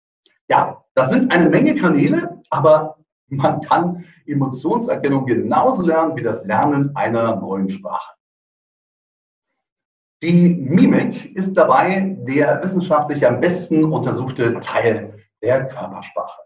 Ja, 0.48 0.84
das 0.94 1.10
sind 1.10 1.30
eine 1.30 1.48
Menge 1.48 1.74
Kanäle, 1.76 2.40
aber 2.50 2.98
man 3.28 3.60
kann 3.60 4.04
Emotionserkennung 4.26 5.26
genauso 5.26 5.82
lernen 5.82 6.16
wie 6.16 6.22
das 6.22 6.44
Lernen 6.44 6.94
einer 6.96 7.36
neuen 7.36 7.68
Sprache. 7.68 8.14
Die 10.22 10.54
Mimik 10.54 11.36
ist 11.36 11.54
dabei 11.54 12.16
der 12.26 12.62
wissenschaftlich 12.62 13.26
am 13.26 13.40
besten 13.40 13.84
untersuchte 13.84 14.58
Teil 14.60 15.18
der 15.42 15.66
Körpersprache. 15.66 16.45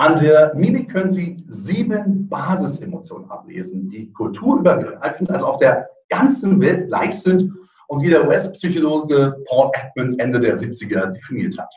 An 0.00 0.16
der 0.16 0.54
Mimik 0.54 0.90
können 0.90 1.10
Sie 1.10 1.44
sieben 1.48 2.28
Basisemotionen 2.28 3.28
ablesen, 3.30 3.90
die 3.90 4.12
kulturübergreifend, 4.12 5.28
also 5.28 5.46
auf 5.48 5.58
der 5.58 5.90
ganzen 6.08 6.60
Welt 6.60 6.86
gleich 6.86 7.20
sind 7.20 7.52
und 7.88 8.00
die 8.00 8.10
der 8.10 8.26
US-Psychologe 8.26 9.42
Paul 9.48 9.72
Ekman 9.74 10.18
Ende 10.20 10.38
der 10.38 10.56
70er 10.56 11.06
definiert 11.06 11.58
hat. 11.58 11.74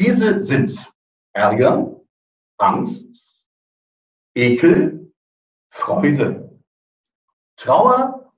Diese 0.00 0.42
sind 0.42 0.92
Ärger, 1.32 2.00
Angst, 2.58 3.46
Ekel, 4.34 5.12
Freude, 5.72 6.60
Trauer, 7.56 8.32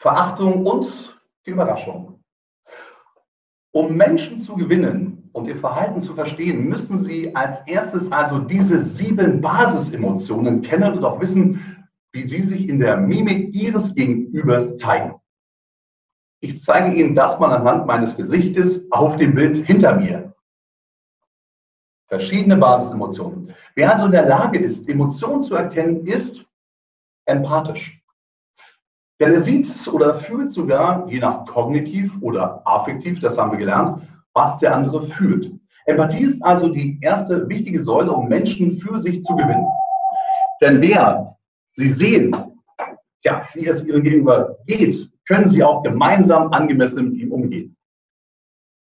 Verachtung 0.00 0.66
und 0.66 1.20
die 1.46 1.50
Überraschung. 1.50 2.24
Um 3.72 3.96
Menschen 3.96 4.40
zu 4.40 4.56
gewinnen, 4.56 5.17
und 5.38 5.46
ihr 5.46 5.56
Verhalten 5.56 6.00
zu 6.00 6.14
verstehen, 6.14 6.68
müssen 6.68 6.98
Sie 6.98 7.34
als 7.34 7.60
erstes 7.66 8.12
also 8.12 8.38
diese 8.38 8.80
sieben 8.80 9.40
Basisemotionen 9.40 10.62
kennen 10.62 10.94
und 10.94 11.04
auch 11.04 11.20
wissen, 11.20 11.86
wie 12.12 12.26
sie 12.26 12.40
sich 12.40 12.68
in 12.68 12.78
der 12.78 12.96
Mimik 12.96 13.54
Ihres 13.54 13.94
Gegenübers 13.94 14.76
zeigen. 14.78 15.14
Ich 16.40 16.60
zeige 16.60 16.94
Ihnen 16.94 17.14
das 17.14 17.38
mal 17.38 17.52
anhand 17.52 17.86
meines 17.86 18.16
Gesichtes 18.16 18.90
auf 18.90 19.16
dem 19.16 19.34
Bild 19.34 19.56
hinter 19.56 19.96
mir. 19.96 20.34
Verschiedene 22.08 22.56
Basisemotionen. 22.56 23.54
Wer 23.74 23.92
also 23.92 24.06
in 24.06 24.12
der 24.12 24.26
Lage 24.26 24.58
ist, 24.58 24.88
Emotionen 24.88 25.42
zu 25.42 25.54
erkennen, 25.54 26.06
ist 26.06 26.46
empathisch. 27.26 28.02
Denn 29.20 29.34
er 29.34 29.42
sieht 29.42 29.68
oder 29.92 30.14
fühlt 30.14 30.50
sogar, 30.50 31.06
je 31.08 31.18
nach 31.18 31.44
kognitiv 31.44 32.22
oder 32.22 32.62
affektiv, 32.64 33.20
das 33.20 33.36
haben 33.36 33.50
wir 33.50 33.58
gelernt, 33.58 34.02
was 34.38 34.56
der 34.58 34.74
andere 34.74 35.02
fühlt. 35.02 35.52
Empathie 35.86 36.22
ist 36.22 36.40
also 36.44 36.68
die 36.68 36.98
erste 37.00 37.48
wichtige 37.48 37.80
Säule, 37.82 38.12
um 38.12 38.28
Menschen 38.28 38.70
für 38.70 38.98
sich 38.98 39.20
zu 39.22 39.34
gewinnen. 39.34 39.66
Denn 40.60 40.80
wer 40.80 41.36
sie 41.72 41.88
sehen, 41.88 42.36
ja, 43.24 43.42
wie 43.54 43.66
es 43.66 43.84
ihrem 43.84 44.04
Gegenüber 44.04 44.56
geht, 44.66 44.96
können 45.26 45.48
sie 45.48 45.64
auch 45.64 45.82
gemeinsam 45.82 46.52
angemessen 46.52 47.10
mit 47.10 47.20
ihm 47.20 47.32
umgehen. 47.32 47.76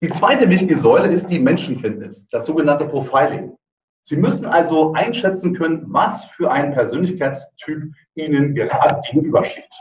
Die 0.03 0.11
zweite 0.11 0.49
wichtige 0.51 0.77
Säule 0.77 1.09
ist 1.09 1.29
die 1.29 1.39
Menschenkenntnis, 1.39 2.29
das 2.29 2.45
sogenannte 2.45 2.87
Profiling. 2.87 3.57
Sie 4.03 4.17
müssen 4.17 4.47
also 4.47 4.93
einschätzen 4.93 5.55
können, 5.55 5.85
was 5.89 6.27
für 6.27 6.51
ein 6.51 6.73
Persönlichkeitstyp 6.73 7.95
Ihnen 8.15 8.55
gerade 8.55 9.01
gegenübersteht. 9.11 9.75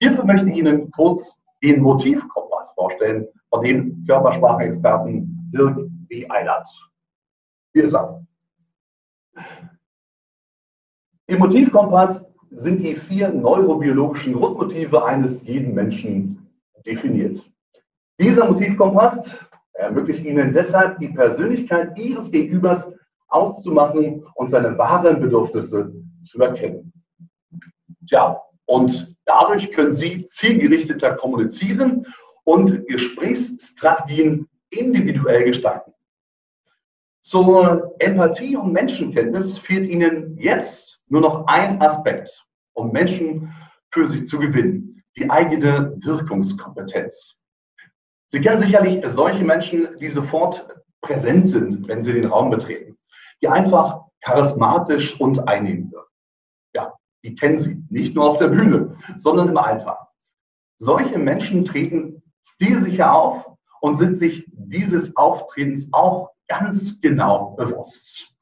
Hierfür 0.00 0.24
möchte 0.24 0.50
ich 0.50 0.56
Ihnen 0.56 0.90
kurz 0.90 1.37
den 1.62 1.82
Motivkompass 1.82 2.72
vorstellen, 2.72 3.26
von 3.50 3.62
dem 3.62 4.04
Körpersprachexperten 4.06 5.50
Dirk 5.52 5.78
W. 6.08 6.26
Eilert. 6.28 6.68
Hier 7.72 7.84
ist 7.84 7.94
er. 7.94 8.24
Im 11.26 11.38
Motivkompass 11.38 12.30
sind 12.50 12.80
die 12.80 12.94
vier 12.94 13.30
neurobiologischen 13.30 14.32
Grundmotive 14.32 15.04
eines 15.04 15.46
jeden 15.46 15.74
Menschen 15.74 16.48
definiert. 16.86 17.50
Dieser 18.18 18.46
Motivkompass 18.46 19.46
ermöglicht 19.74 20.24
Ihnen 20.24 20.52
deshalb, 20.52 20.98
die 20.98 21.08
Persönlichkeit 21.08 21.98
Ihres 21.98 22.30
Gegenübers 22.30 22.94
auszumachen 23.28 24.24
und 24.34 24.48
seine 24.48 24.76
wahren 24.78 25.20
Bedürfnisse 25.20 25.92
zu 26.22 26.40
erkennen. 26.40 26.92
Tja, 28.08 28.40
und 28.68 29.16
dadurch 29.24 29.72
können 29.72 29.94
Sie 29.94 30.26
zielgerichteter 30.26 31.14
kommunizieren 31.16 32.06
und 32.44 32.86
Gesprächsstrategien 32.86 34.46
individuell 34.70 35.44
gestalten. 35.44 35.92
Zur 37.22 37.94
Empathie 37.98 38.56
und 38.56 38.72
Menschenkenntnis 38.72 39.58
fehlt 39.58 39.88
Ihnen 39.88 40.38
jetzt 40.38 41.00
nur 41.08 41.22
noch 41.22 41.46
ein 41.46 41.80
Aspekt, 41.80 42.46
um 42.74 42.92
Menschen 42.92 43.54
für 43.90 44.06
sich 44.06 44.26
zu 44.26 44.38
gewinnen, 44.38 45.02
die 45.16 45.30
eigene 45.30 45.94
Wirkungskompetenz. 46.04 47.40
Sie 48.26 48.40
kennen 48.42 48.58
sicherlich 48.58 49.02
solche 49.06 49.44
Menschen, 49.44 49.96
die 49.98 50.10
sofort 50.10 50.68
präsent 51.00 51.46
sind, 51.48 51.88
wenn 51.88 52.02
sie 52.02 52.12
den 52.12 52.26
Raum 52.26 52.50
betreten, 52.50 52.98
die 53.42 53.48
einfach 53.48 54.02
charismatisch 54.20 55.18
und 55.18 55.48
einnehmend 55.48 55.92
wirken. 55.92 56.12
Ja, 56.74 56.92
Die 57.24 57.34
kennen 57.34 57.58
Sie 57.58 57.82
nicht 57.90 58.14
nur 58.14 58.28
auf 58.30 58.38
der 58.38 58.48
Bühne, 58.48 58.96
sondern 59.16 59.48
im 59.48 59.56
Alltag. 59.56 59.98
Solche 60.76 61.18
Menschen 61.18 61.64
treten 61.64 62.22
stilsicher 62.42 63.12
auf 63.12 63.50
und 63.80 63.96
sind 63.96 64.16
sich 64.16 64.48
dieses 64.52 65.16
Auftretens 65.16 65.92
auch 65.92 66.30
ganz 66.48 67.00
genau 67.00 67.50
bewusst. 67.56 68.36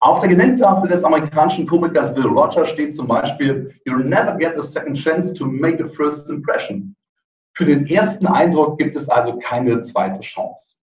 Auf 0.00 0.20
der 0.20 0.28
Gedenktafel 0.28 0.88
des 0.88 1.02
amerikanischen 1.02 1.66
Komikers 1.66 2.14
Bill 2.14 2.26
Rogers 2.26 2.68
steht 2.68 2.94
zum 2.94 3.08
Beispiel, 3.08 3.74
You'll 3.86 4.04
never 4.04 4.36
get 4.36 4.58
a 4.58 4.62
second 4.62 4.96
chance 4.96 5.32
to 5.32 5.46
make 5.46 5.82
a 5.82 5.86
first 5.86 6.28
impression. 6.28 6.94
Für 7.54 7.64
den 7.64 7.86
ersten 7.86 8.26
Eindruck 8.26 8.78
gibt 8.78 8.96
es 8.96 9.08
also 9.08 9.38
keine 9.38 9.80
zweite 9.80 10.20
Chance. 10.20 10.76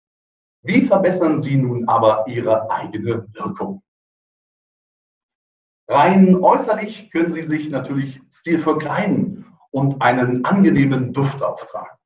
Wie 0.63 0.83
verbessern 0.83 1.41
Sie 1.41 1.57
nun 1.57 1.89
aber 1.89 2.27
Ihre 2.29 2.71
eigene 2.71 3.27
Wirkung? 3.33 3.83
Rein 5.89 6.37
äußerlich 6.37 7.11
können 7.11 7.31
Sie 7.31 7.43
sich 7.43 7.71
natürlich 7.71 8.21
stilvoll 8.31 8.79
kleiden 8.79 9.47
und 9.71 10.03
einen 10.03 10.45
angenehmen 10.45 11.15
Duft 11.15 11.43
auftragen. 11.43 11.97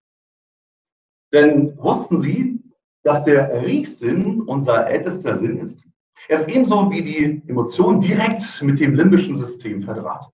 Denn 1.33 1.77
wussten 1.79 2.21
Sie, 2.21 2.63
dass 3.03 3.25
der 3.25 3.65
Riechsinn 3.65 4.43
unser 4.43 4.87
ältester 4.87 5.35
Sinn 5.35 5.59
ist? 5.59 5.85
Er 6.29 6.39
ist 6.39 6.49
ebenso 6.49 6.91
wie 6.93 7.03
die 7.03 7.43
Emotion 7.49 8.01
direkt 8.01 8.63
mit 8.63 8.79
dem 8.79 8.95
limbischen 8.95 9.37
System 9.37 9.81
verdrahtet. 9.81 10.33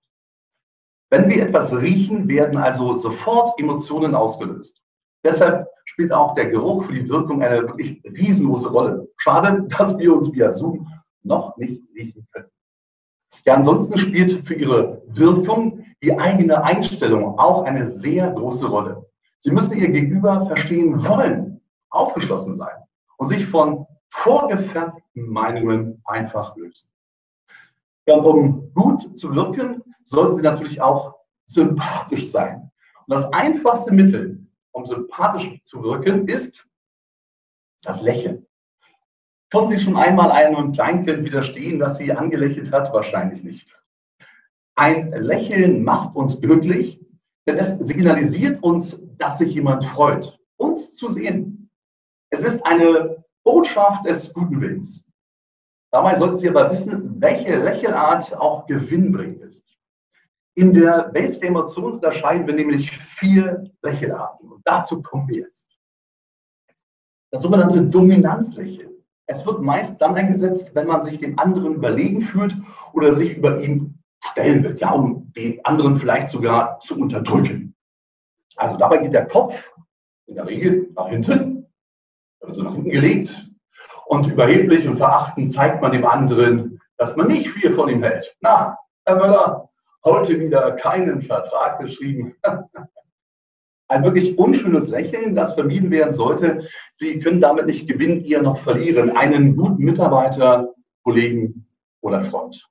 Wenn 1.09 1.27
wir 1.27 1.41
etwas 1.41 1.75
riechen, 1.75 2.27
werden 2.27 2.57
also 2.57 2.97
sofort 2.97 3.59
Emotionen 3.59 4.13
ausgelöst. 4.13 4.83
Deshalb 5.25 5.67
spielt 5.85 6.11
auch 6.11 6.35
der 6.35 6.51
Geruch 6.51 6.85
für 6.85 6.93
die 6.93 7.09
Wirkung 7.09 7.41
eine 7.41 7.61
wirklich 7.61 8.03
riesengroße 8.05 8.69
Rolle. 8.69 9.09
Schade, 9.17 9.65
dass 9.77 9.97
wir 9.97 10.13
uns 10.13 10.31
via 10.31 10.51
Zoom 10.51 10.87
noch 11.23 11.57
nicht 11.57 11.83
riechen 11.95 12.27
können. 12.31 12.49
Ja, 13.45 13.55
ansonsten 13.55 13.97
spielt 13.97 14.31
für 14.45 14.53
ihre 14.53 15.01
Wirkung 15.07 15.85
die 16.03 16.17
eigene 16.17 16.63
Einstellung 16.63 17.37
auch 17.37 17.63
eine 17.63 17.87
sehr 17.87 18.31
große 18.31 18.67
Rolle. 18.67 19.05
Sie 19.37 19.51
müssen 19.51 19.77
ihr 19.77 19.89
Gegenüber 19.89 20.45
verstehen 20.45 20.95
wollen, 21.07 21.61
aufgeschlossen 21.89 22.55
sein 22.55 22.75
und 23.17 23.27
sich 23.27 23.45
von 23.45 23.85
vorgefertigten 24.09 25.29
Meinungen 25.29 26.01
einfach 26.05 26.55
lösen. 26.55 26.89
Ja, 28.07 28.15
und 28.15 28.25
um 28.25 28.73
gut 28.73 29.17
zu 29.17 29.35
wirken, 29.35 29.83
sollten 30.03 30.33
Sie 30.33 30.41
natürlich 30.41 30.81
auch 30.81 31.15
sympathisch 31.45 32.31
sein. 32.31 32.71
Und 33.07 33.15
das 33.15 33.31
einfachste 33.33 33.93
Mittel, 33.93 34.45
um 34.71 34.85
sympathisch 34.85 35.61
zu 35.63 35.83
wirken, 35.83 36.27
ist 36.27 36.67
das 37.83 38.01
Lächeln. 38.01 38.45
Konnten 39.51 39.69
Sie 39.69 39.79
schon 39.79 39.97
einmal 39.97 40.31
einem 40.31 40.71
Kleinkind 40.71 41.23
widerstehen, 41.23 41.79
das 41.79 41.97
Sie 41.97 42.11
angelächelt 42.11 42.71
hat? 42.71 42.93
Wahrscheinlich 42.93 43.43
nicht. 43.43 43.83
Ein 44.75 45.11
Lächeln 45.11 45.83
macht 45.83 46.15
uns 46.15 46.39
glücklich, 46.39 47.03
denn 47.47 47.57
es 47.57 47.79
signalisiert 47.79 48.61
uns, 48.61 49.07
dass 49.17 49.39
sich 49.39 49.55
jemand 49.55 49.83
freut, 49.83 50.39
uns 50.57 50.95
zu 50.95 51.09
sehen. 51.09 51.69
Es 52.29 52.43
ist 52.43 52.63
eine 52.65 53.23
Botschaft 53.43 54.05
des 54.05 54.33
guten 54.33 54.61
Willens. 54.61 55.07
Dabei 55.91 56.15
sollten 56.15 56.37
Sie 56.37 56.47
aber 56.47 56.69
wissen, 56.69 57.19
welche 57.19 57.57
Lächelart 57.57 58.37
auch 58.37 58.67
gewinnbringend 58.67 59.41
ist. 59.41 59.75
In 60.55 60.73
der 60.73 61.11
Welt 61.13 61.41
der 61.41 61.49
Emotionen 61.49 61.95
unterscheiden 61.95 62.45
wir 62.45 62.53
nämlich 62.53 62.91
vier 62.91 63.63
Lächelarten. 63.81 64.51
Und 64.51 64.61
dazu 64.65 65.01
kommen 65.01 65.27
wir 65.27 65.37
jetzt. 65.37 65.79
Das 67.31 67.41
sogenannte 67.41 67.81
Dominanzlächeln. 67.81 68.98
Es 69.31 69.45
wird 69.45 69.61
meist 69.61 70.01
dann 70.01 70.15
eingesetzt, 70.15 70.73
wenn 70.73 70.87
man 70.87 71.03
sich 71.03 71.19
dem 71.19 71.37
anderen 71.37 71.75
überlegen 71.75 72.23
fühlt 72.23 72.55
oder 72.93 73.13
sich 73.13 73.37
über 73.37 73.61
ihn 73.61 73.99
stellen 74.31 74.63
will, 74.63 74.75
ja, 74.79 74.89
um 74.89 75.31
den 75.33 75.63
anderen 75.65 75.97
vielleicht 75.97 76.29
sogar 76.29 76.79
zu 76.79 76.99
unterdrücken. 76.99 77.75
Also 78.55 78.75
dabei 78.77 78.97
geht 78.97 79.13
der 79.13 79.27
Kopf 79.27 79.71
in 80.25 80.33
der 80.33 80.47
Regel 80.47 80.89
nach 80.95 81.09
hinten, 81.09 81.67
wird 82.41 82.55
so 82.55 82.63
nach 82.63 82.73
hinten 82.73 82.89
gelegt 82.89 83.51
und 84.07 84.25
überheblich 84.25 84.87
und 84.87 84.95
verachtend 84.95 85.53
zeigt 85.53 85.79
man 85.79 85.91
dem 85.91 86.07
anderen, 86.07 86.81
dass 86.97 87.15
man 87.15 87.27
nicht 87.27 87.49
viel 87.49 87.71
von 87.71 87.87
ihm 87.87 88.01
hält. 88.01 88.35
Na, 88.41 88.79
Herr 89.05 89.15
Möller, 89.15 89.69
heute 90.05 90.39
wieder 90.39 90.71
keinen 90.71 91.21
Vertrag 91.21 91.79
geschrieben. 91.79 92.35
Ein 93.89 94.03
wirklich 94.03 94.37
unschönes 94.37 94.87
Lächeln, 94.87 95.33
das 95.33 95.55
vermieden 95.55 95.89
werden 95.89 96.13
sollte. 96.13 96.67
Sie 96.91 97.19
können 97.19 97.41
damit 97.41 97.65
nicht 97.65 97.87
gewinnen, 97.87 98.23
eher 98.23 98.43
noch 98.43 98.57
verlieren. 98.57 99.17
Einen 99.17 99.55
guten 99.55 99.83
Mitarbeiter, 99.83 100.73
Kollegen 101.03 101.65
oder 102.01 102.21
Freund. 102.21 102.69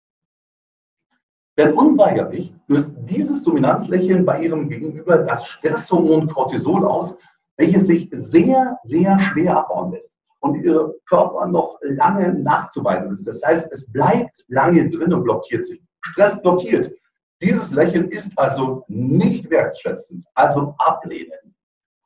Denn 1.59 1.73
unweigerlich 1.73 2.55
löst 2.69 2.97
dieses 3.01 3.43
Dominanzlächeln 3.43 4.25
bei 4.25 4.45
Ihrem 4.45 4.69
Gegenüber 4.69 5.19
das 5.19 5.49
Stresshormon 5.49 6.29
Cortisol 6.29 6.87
aus, 6.87 7.19
welches 7.57 7.89
sich 7.89 8.09
sehr, 8.13 8.79
sehr 8.85 9.19
schwer 9.19 9.57
abbauen 9.59 9.91
lässt 9.91 10.15
und 10.39 10.63
ihr 10.63 10.95
Körper 11.09 11.47
noch 11.47 11.79
lange 11.83 12.33
nachzuweisen 12.33 13.11
ist. 13.11 13.27
Das 13.27 13.43
heißt, 13.45 13.73
es 13.73 13.91
bleibt 13.91 14.45
lange 14.47 14.89
drin 14.89 15.13
und 15.13 15.25
blockiert 15.25 15.67
sich. 15.67 15.83
Stress 16.01 16.41
blockiert. 16.41 16.93
Dieses 17.41 17.73
Lächeln 17.73 18.11
ist 18.11 18.37
also 18.39 18.85
nicht 18.89 19.49
wertschätzend, 19.51 20.25
also 20.35 20.75
ablehnen. 20.79 21.55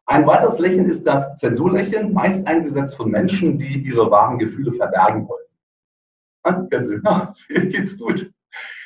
Ein 0.07 0.27
weiteres 0.27 0.59
Lächeln 0.59 0.87
ist 0.87 1.07
das 1.07 1.37
Zensurlächeln, 1.37 2.13
meist 2.13 2.47
eingesetzt 2.47 2.97
von 2.97 3.11
Menschen, 3.11 3.59
die 3.59 3.83
ihre 3.83 4.11
wahren 4.11 4.39
Gefühle 4.39 4.73
verbergen 4.73 5.27
wollen. 5.27 5.47
Ah, 6.43 6.67
kennen 6.71 6.85
Sie, 6.85 7.01
ja, 7.05 7.35
geht's 7.49 7.99
gut. 7.99 8.31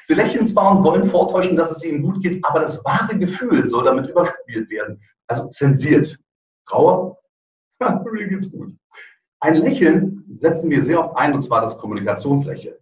Sie 0.05 0.15
lächeln 0.15 0.47
zwar 0.47 0.77
und 0.77 0.85
wollen 0.85 1.05
vortäuschen, 1.05 1.57
dass 1.57 1.73
es 1.73 1.85
ihnen 1.85 2.03
gut 2.03 2.23
geht, 2.23 2.45
aber 2.45 2.61
das 2.61 2.85
wahre 2.85 3.19
Gefühl 3.19 3.67
soll 3.67 3.85
damit 3.85 4.09
überspielt 4.09 4.71
werden, 4.71 5.01
also 5.27 5.49
zensiert. 5.49 6.19
Trauer? 6.67 7.19
Ja, 7.79 8.03
mir 8.11 8.27
geht's 8.27 8.51
gut. 8.51 8.73
Ein 9.41 9.57
Lächeln 9.57 10.25
setzen 10.33 10.71
wir 10.71 10.81
sehr 10.81 10.99
oft 10.99 11.15
ein, 11.15 11.35
und 11.35 11.43
zwar 11.43 11.61
das 11.61 11.77
Kommunikationslächeln. 11.77 12.77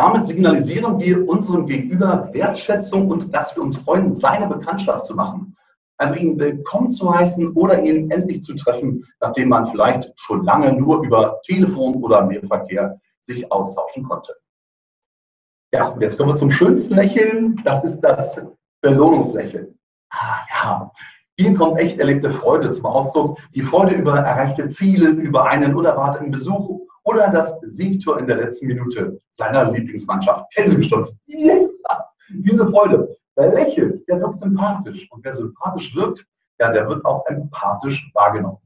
Damit 0.00 0.24
signalisieren 0.24 0.98
wir 0.98 1.28
unserem 1.28 1.66
Gegenüber 1.66 2.30
Wertschätzung 2.32 3.10
und 3.10 3.34
dass 3.34 3.54
wir 3.54 3.62
uns 3.62 3.76
freuen, 3.76 4.14
seine 4.14 4.46
Bekanntschaft 4.46 5.04
zu 5.04 5.14
machen. 5.14 5.54
Also 5.98 6.14
ihn 6.14 6.38
willkommen 6.38 6.90
zu 6.90 7.14
heißen 7.14 7.52
oder 7.52 7.82
ihn 7.82 8.10
endlich 8.10 8.40
zu 8.40 8.54
treffen, 8.54 9.04
nachdem 9.20 9.50
man 9.50 9.66
vielleicht 9.66 10.10
schon 10.18 10.42
lange 10.46 10.72
nur 10.72 11.04
über 11.04 11.38
Telefon 11.44 11.96
oder 12.02 12.24
Mailverkehr 12.24 12.98
sich 13.20 13.52
austauschen 13.52 14.04
konnte. 14.04 14.34
Ja, 15.74 15.88
und 15.88 16.00
jetzt 16.00 16.16
kommen 16.16 16.30
wir 16.30 16.34
zum 16.34 16.50
schönsten 16.50 16.94
Lächeln. 16.94 17.60
Das 17.64 17.84
ist 17.84 18.00
das 18.00 18.42
Belohnungslächeln. 18.80 19.78
Ah 20.08 20.38
ja, 20.48 20.92
hier 21.38 21.54
kommt 21.54 21.78
echt 21.78 21.98
erlebte 21.98 22.30
Freude 22.30 22.70
zum 22.70 22.86
Ausdruck. 22.86 23.38
Die 23.54 23.60
Freude 23.60 23.96
über 23.96 24.18
erreichte 24.18 24.66
Ziele, 24.68 25.10
über 25.10 25.44
einen 25.44 25.74
unerwarteten 25.74 26.30
Besuch 26.30 26.89
oder 27.10 27.28
das 27.28 27.60
Siegtor 27.62 28.18
in 28.18 28.26
der 28.26 28.36
letzten 28.36 28.68
Minute 28.68 29.18
seiner 29.32 29.72
Lieblingsmannschaft. 29.72 30.44
Kennen 30.54 30.68
Sie 30.68 30.76
bestimmt. 30.76 31.08
Ja, 31.26 31.56
diese 32.28 32.70
Freude. 32.70 33.16
Wer 33.36 33.52
lächelt, 33.52 34.06
der 34.08 34.20
wirkt 34.20 34.38
sympathisch. 34.38 35.10
Und 35.10 35.24
wer 35.24 35.34
sympathisch 35.34 35.94
wirkt, 35.96 36.24
ja, 36.60 36.70
der 36.70 36.88
wird 36.88 37.04
auch 37.04 37.26
empathisch 37.26 38.10
wahrgenommen. 38.14 38.58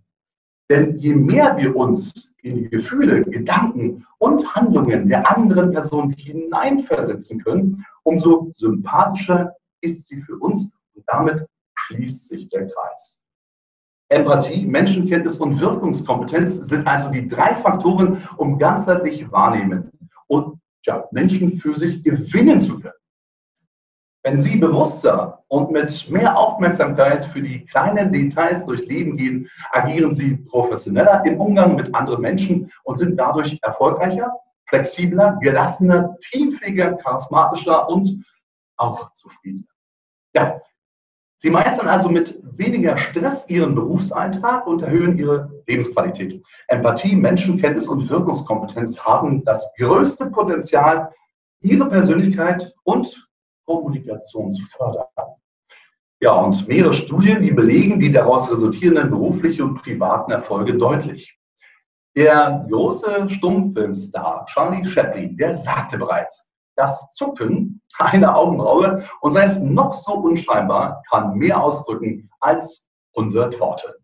Denn 0.70 0.98
je 0.98 1.14
mehr 1.14 1.56
wir 1.56 1.74
uns 1.74 2.34
in 2.42 2.56
die 2.56 2.68
Gefühle, 2.68 3.22
Gedanken 3.24 4.06
und 4.18 4.54
Handlungen 4.54 5.08
der 5.08 5.30
anderen 5.30 5.72
Person 5.72 6.10
hineinversetzen 6.10 7.42
können, 7.42 7.84
umso 8.02 8.50
sympathischer 8.54 9.54
ist 9.80 10.08
sie 10.08 10.20
für 10.20 10.36
uns 10.38 10.70
und 10.94 11.04
damit 11.06 11.46
schließt 11.74 12.28
sich 12.28 12.48
der 12.48 12.66
Kreis. 12.66 13.23
Empathie, 14.08 14.66
Menschenkenntnis 14.66 15.38
und 15.38 15.60
Wirkungskompetenz 15.60 16.56
sind 16.56 16.86
also 16.86 17.10
die 17.10 17.26
drei 17.26 17.54
Faktoren, 17.54 18.28
um 18.36 18.58
ganzheitlich 18.58 19.30
wahrnehmen 19.32 19.90
und 20.26 20.60
ja, 20.84 21.04
Menschen 21.10 21.52
für 21.52 21.76
sich 21.78 22.02
gewinnen 22.04 22.60
zu 22.60 22.80
können. 22.80 22.94
Wenn 24.22 24.40
Sie 24.40 24.56
bewusster 24.56 25.44
und 25.48 25.70
mit 25.70 26.10
mehr 26.10 26.36
Aufmerksamkeit 26.36 27.26
für 27.26 27.42
die 27.42 27.64
kleinen 27.66 28.10
Details 28.10 28.64
durchs 28.64 28.86
Leben 28.86 29.16
gehen, 29.16 29.50
agieren 29.70 30.14
Sie 30.14 30.36
professioneller 30.36 31.22
im 31.26 31.38
Umgang 31.38 31.76
mit 31.76 31.94
anderen 31.94 32.22
Menschen 32.22 32.72
und 32.84 32.94
sind 32.96 33.18
dadurch 33.18 33.58
erfolgreicher, 33.60 34.32
flexibler, 34.66 35.38
gelassener, 35.42 36.16
teamfähiger, 36.20 36.96
charismatischer 36.96 37.86
und 37.88 38.24
auch 38.78 39.12
zufriedener. 39.12 39.66
Ja, 40.34 40.58
Sie 41.44 41.50
meistern 41.50 41.88
also 41.88 42.08
mit 42.08 42.40
weniger 42.56 42.96
Stress 42.96 43.50
Ihren 43.50 43.74
Berufsalltag 43.74 44.66
und 44.66 44.80
erhöhen 44.80 45.18
Ihre 45.18 45.52
Lebensqualität. 45.66 46.42
Empathie, 46.68 47.14
Menschenkenntnis 47.14 47.86
und 47.86 48.08
Wirkungskompetenz 48.08 48.98
haben 49.04 49.44
das 49.44 49.70
größte 49.76 50.30
Potenzial, 50.30 51.12
Ihre 51.60 51.86
Persönlichkeit 51.90 52.72
und 52.84 53.28
Kommunikation 53.66 54.52
zu 54.52 54.64
fördern. 54.64 55.04
Ja, 56.22 56.32
und 56.32 56.66
mehrere 56.66 56.94
Studien, 56.94 57.42
die 57.42 57.52
belegen 57.52 58.00
die 58.00 58.10
daraus 58.10 58.50
resultierenden 58.50 59.10
beruflichen 59.10 59.64
und 59.64 59.82
privaten 59.82 60.32
Erfolge 60.32 60.78
deutlich. 60.78 61.38
Der 62.16 62.64
große 62.70 63.28
Stummfilmstar 63.28 64.46
Charlie 64.46 64.82
Chaplin, 64.82 65.36
der 65.36 65.54
sagte 65.54 65.98
bereits, 65.98 66.50
das 66.74 67.10
Zucken 67.10 67.73
einer 67.98 68.36
Augenbraue 68.36 69.04
und 69.20 69.32
sei 69.32 69.44
es 69.44 69.60
noch 69.60 69.94
so 69.94 70.14
unscheinbar, 70.14 71.02
kann 71.08 71.36
mehr 71.36 71.62
ausdrücken 71.62 72.30
als 72.40 72.88
100 73.16 73.58
Worte. 73.60 73.96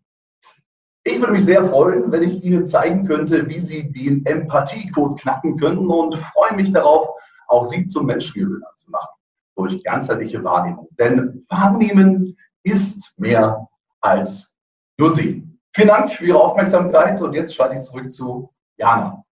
Ich 1.03 1.19
würde 1.19 1.33
mich 1.33 1.45
sehr 1.45 1.63
freuen, 1.63 2.11
wenn 2.11 2.23
ich 2.23 2.43
Ihnen 2.43 2.65
zeigen 2.65 3.07
könnte, 3.07 3.47
wie 3.47 3.59
Sie 3.59 3.91
den 3.91 4.23
Empathiecode 4.25 5.19
knacken 5.19 5.57
können 5.57 5.87
und 5.89 6.15
freue 6.15 6.55
mich 6.55 6.71
darauf, 6.71 7.09
auch 7.47 7.65
Sie 7.65 7.85
zum 7.87 8.05
Menschengewinner 8.05 8.71
zu 8.75 8.91
machen 8.91 9.09
durch 9.55 9.83
ganzheitliche 9.83 10.43
Wahrnehmung. 10.43 10.87
Denn 10.91 11.45
Wahrnehmen 11.49 12.37
ist 12.63 13.13
mehr 13.17 13.67
als 13.99 14.55
nur 14.97 15.09
Sehen. 15.09 15.59
Vielen 15.73 15.87
Dank 15.87 16.11
für 16.11 16.25
Ihre 16.25 16.39
Aufmerksamkeit 16.39 17.21
und 17.21 17.33
jetzt 17.33 17.55
schalte 17.55 17.77
ich 17.77 17.81
zurück 17.81 18.11
zu 18.11 18.53
Jana. 18.77 19.23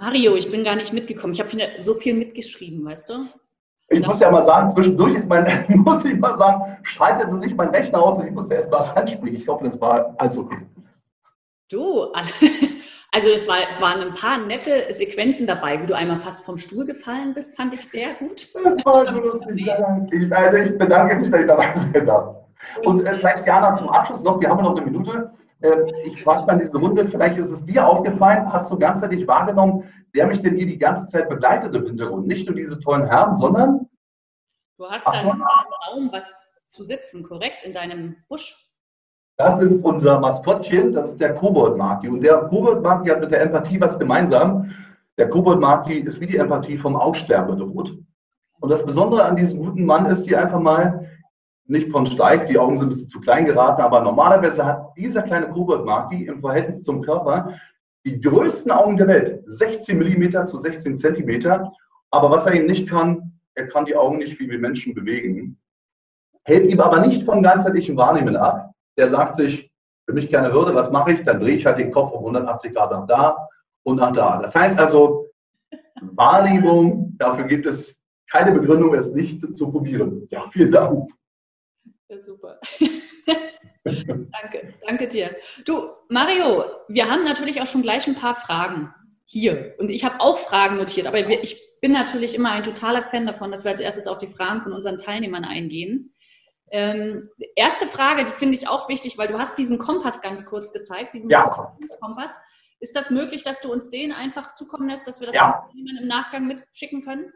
Mario, 0.00 0.34
ich 0.34 0.50
bin 0.50 0.64
gar 0.64 0.76
nicht 0.76 0.94
mitgekommen. 0.94 1.34
Ich 1.34 1.40
habe 1.40 1.50
so 1.78 1.92
viel 1.92 2.14
mitgeschrieben, 2.14 2.82
weißt 2.84 3.10
du? 3.10 3.14
Ich 3.90 4.06
muss 4.06 4.20
ja 4.20 4.30
mal 4.30 4.40
sagen, 4.40 4.70
zwischendurch 4.70 5.14
ist 5.14 5.28
mein, 5.28 5.44
muss 5.68 6.04
ich 6.06 6.18
mal 6.18 6.36
sagen, 6.38 6.78
schaltete 6.82 7.36
sich 7.36 7.54
mein 7.54 7.68
Rechner 7.68 8.02
aus 8.02 8.18
und 8.18 8.26
ich 8.26 8.32
musste 8.32 8.54
erst 8.54 8.70
mal 8.70 8.78
ranspringen. 8.78 9.38
Ich 9.38 9.46
hoffe, 9.46 9.64
das 9.64 9.78
war 9.78 10.14
also. 10.16 10.48
Du, 11.68 12.04
also 13.12 13.28
es 13.28 13.46
war, 13.46 13.58
waren 13.80 14.00
ein 14.00 14.14
paar 14.14 14.38
nette 14.38 14.86
Sequenzen 14.94 15.46
dabei, 15.46 15.82
wie 15.82 15.86
du 15.86 15.94
einmal 15.94 16.16
fast 16.16 16.44
vom 16.46 16.56
Stuhl 16.56 16.86
gefallen 16.86 17.34
bist, 17.34 17.54
fand 17.54 17.74
ich 17.74 17.86
sehr 17.86 18.14
gut. 18.14 18.48
Das 18.64 18.84
war 18.86 19.06
so 19.06 19.20
lustig. 19.20 19.68
Ich, 20.12 20.34
also 20.34 20.56
ich 20.56 20.78
bedanke 20.78 21.16
mich, 21.16 21.30
dass 21.30 21.42
ich 21.42 21.46
dabei 21.46 21.74
sein 21.74 22.06
darf. 22.06 22.36
Und 22.84 23.04
äh, 23.04 23.18
vielleicht, 23.18 23.46
Jana, 23.46 23.74
zum 23.74 23.90
Abschluss 23.90 24.22
noch, 24.22 24.40
wir 24.40 24.48
haben 24.48 24.62
noch 24.62 24.76
eine 24.76 24.90
Minute. 24.90 25.30
Äh, 25.62 25.76
ich 26.04 26.22
frage 26.22 26.46
mal 26.46 26.58
diese 26.58 26.78
Runde, 26.78 27.04
vielleicht 27.04 27.38
ist 27.38 27.50
es 27.50 27.64
dir 27.64 27.86
aufgefallen, 27.86 28.50
hast 28.50 28.70
du 28.70 28.78
ganzheitlich 28.78 29.26
wahrgenommen, 29.26 29.84
wer 30.12 30.26
mich 30.26 30.40
denn 30.42 30.56
hier 30.56 30.66
die 30.66 30.78
ganze 30.78 31.06
Zeit 31.06 31.28
begleitet 31.28 31.74
im 31.74 31.86
Hintergrund? 31.86 32.26
Nicht 32.26 32.46
nur 32.46 32.56
diese 32.56 32.78
tollen 32.78 33.06
Herren, 33.06 33.34
sondern. 33.34 33.88
Du 34.78 34.88
hast 34.88 35.06
da 35.06 35.10
einen 35.10 35.42
Raum, 35.42 36.08
was 36.12 36.48
zu 36.66 36.82
sitzen, 36.82 37.22
korrekt, 37.22 37.64
in 37.64 37.74
deinem 37.74 38.16
Busch. 38.28 38.70
Das 39.36 39.60
ist 39.60 39.84
unser 39.84 40.20
Maskottchen, 40.20 40.92
das 40.92 41.10
ist 41.10 41.20
der 41.20 41.34
Kobold-Maki. 41.34 42.08
Und 42.08 42.22
der 42.22 42.42
Kobold-Maki 42.42 43.08
hat 43.08 43.20
mit 43.20 43.30
der 43.30 43.42
Empathie 43.42 43.80
was 43.80 43.98
gemeinsam. 43.98 44.70
Der 45.16 45.30
Kobold-Maki 45.30 46.00
ist 46.00 46.20
wie 46.20 46.26
die 46.26 46.36
Empathie 46.36 46.78
vom 46.78 46.94
Aussterben 46.96 47.56
bedroht. 47.56 47.96
Und 48.60 48.68
das 48.70 48.84
Besondere 48.84 49.24
an 49.24 49.36
diesem 49.36 49.60
guten 49.60 49.86
Mann 49.86 50.06
ist 50.06 50.26
hier 50.26 50.40
einfach 50.40 50.60
mal, 50.60 51.08
nicht 51.70 51.90
von 51.92 52.04
steif, 52.04 52.46
die 52.46 52.58
Augen 52.58 52.76
sind 52.76 52.88
ein 52.88 52.90
bisschen 52.90 53.08
zu 53.08 53.20
klein 53.20 53.44
geraten, 53.44 53.80
aber 53.80 54.00
normalerweise 54.00 54.66
hat 54.66 54.92
dieser 54.96 55.22
kleine 55.22 55.48
Kobold-Maki 55.48 56.26
im 56.26 56.40
Verhältnis 56.40 56.82
zum 56.82 57.00
Körper 57.00 57.54
die 58.04 58.20
größten 58.20 58.72
Augen 58.72 58.96
der 58.96 59.06
Welt, 59.06 59.44
16 59.46 59.96
mm 59.96 60.46
zu 60.46 60.58
16 60.58 60.96
cm. 60.96 61.70
Aber 62.10 62.30
was 62.30 62.46
er 62.46 62.54
eben 62.54 62.66
nicht 62.66 62.88
kann, 62.88 63.38
er 63.54 63.68
kann 63.68 63.84
die 63.84 63.94
Augen 63.94 64.18
nicht 64.18 64.38
wie 64.40 64.50
wir 64.50 64.58
Menschen 64.58 64.94
bewegen. 64.94 65.60
Hält 66.44 66.66
ihm 66.66 66.80
aber 66.80 67.06
nicht 67.06 67.22
vom 67.22 67.42
ganzheitlichen 67.42 67.96
Wahrnehmen 67.96 68.36
ab. 68.36 68.72
Der 68.98 69.08
sagt 69.08 69.36
sich, 69.36 69.70
für 70.06 70.14
mich 70.14 70.28
keine 70.28 70.52
Hürde, 70.52 70.74
was 70.74 70.90
mache 70.90 71.12
ich? 71.12 71.22
Dann 71.22 71.38
drehe 71.38 71.54
ich 71.54 71.66
halt 71.66 71.78
den 71.78 71.92
Kopf 71.92 72.10
um 72.10 72.18
180 72.18 72.74
Grad 72.74 72.90
nach 72.90 73.06
da 73.06 73.48
und 73.84 73.96
nach 73.96 74.12
da. 74.12 74.40
Das 74.42 74.56
heißt 74.56 74.76
also, 74.80 75.28
Wahrnehmung, 76.00 77.14
dafür 77.16 77.44
gibt 77.44 77.66
es 77.66 78.02
keine 78.28 78.50
Begründung, 78.50 78.92
es 78.94 79.12
nicht 79.12 79.54
zu 79.54 79.70
probieren. 79.70 80.26
Ja, 80.30 80.46
vielen 80.48 80.72
Dank. 80.72 81.08
Ja, 82.10 82.18
super. 82.18 82.58
danke, 83.84 84.74
danke 84.84 85.06
dir. 85.06 85.36
Du, 85.64 85.90
Mario, 86.08 86.64
wir 86.88 87.08
haben 87.08 87.22
natürlich 87.22 87.62
auch 87.62 87.66
schon 87.66 87.82
gleich 87.82 88.08
ein 88.08 88.16
paar 88.16 88.34
Fragen 88.34 88.92
hier. 89.26 89.76
Und 89.78 89.90
ich 89.90 90.04
habe 90.04 90.18
auch 90.18 90.36
Fragen 90.36 90.76
notiert, 90.76 91.06
aber 91.06 91.18
ich 91.28 91.62
bin 91.80 91.92
natürlich 91.92 92.34
immer 92.34 92.50
ein 92.50 92.64
totaler 92.64 93.04
Fan 93.04 93.26
davon, 93.26 93.52
dass 93.52 93.62
wir 93.62 93.70
als 93.70 93.78
erstes 93.78 94.08
auf 94.08 94.18
die 94.18 94.26
Fragen 94.26 94.60
von 94.62 94.72
unseren 94.72 94.98
Teilnehmern 94.98 95.44
eingehen. 95.44 96.12
Ähm, 96.72 97.28
erste 97.54 97.86
Frage, 97.86 98.24
die 98.24 98.32
finde 98.32 98.56
ich 98.56 98.66
auch 98.66 98.88
wichtig, 98.88 99.16
weil 99.16 99.28
du 99.28 99.38
hast 99.38 99.56
diesen 99.56 99.78
Kompass 99.78 100.20
ganz 100.20 100.44
kurz 100.44 100.72
gezeigt, 100.72 101.14
diesen 101.14 101.30
ja. 101.30 101.42
Kompass. 102.00 102.32
Ist 102.80 102.96
das 102.96 103.10
möglich, 103.10 103.44
dass 103.44 103.60
du 103.60 103.70
uns 103.70 103.88
den 103.88 104.10
einfach 104.10 104.54
zukommen 104.54 104.88
lässt, 104.88 105.06
dass 105.06 105.20
wir 105.20 105.26
das 105.26 105.36
ja. 105.36 105.68
im 105.76 106.08
Nachgang 106.08 106.48
mitschicken 106.48 107.04
können? 107.04 107.32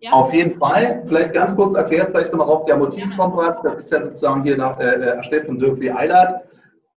Ja. 0.00 0.12
Auf 0.12 0.32
jeden 0.32 0.50
Fall. 0.50 1.02
Vielleicht 1.06 1.32
ganz 1.32 1.54
kurz 1.56 1.74
erklärt, 1.74 2.10
vielleicht 2.10 2.32
nochmal 2.32 2.48
auf 2.48 2.64
der 2.64 2.76
Motivkompass. 2.76 3.62
Das 3.62 3.76
ist 3.76 3.90
ja 3.90 4.02
sozusagen 4.02 4.42
hier 4.42 4.56
nach, 4.56 4.78
äh, 4.78 4.84
äh, 4.84 5.16
erstellt 5.16 5.46
von 5.46 5.58
Dirk 5.58 5.80
W. 5.80 5.90
Eilert. 5.90 6.32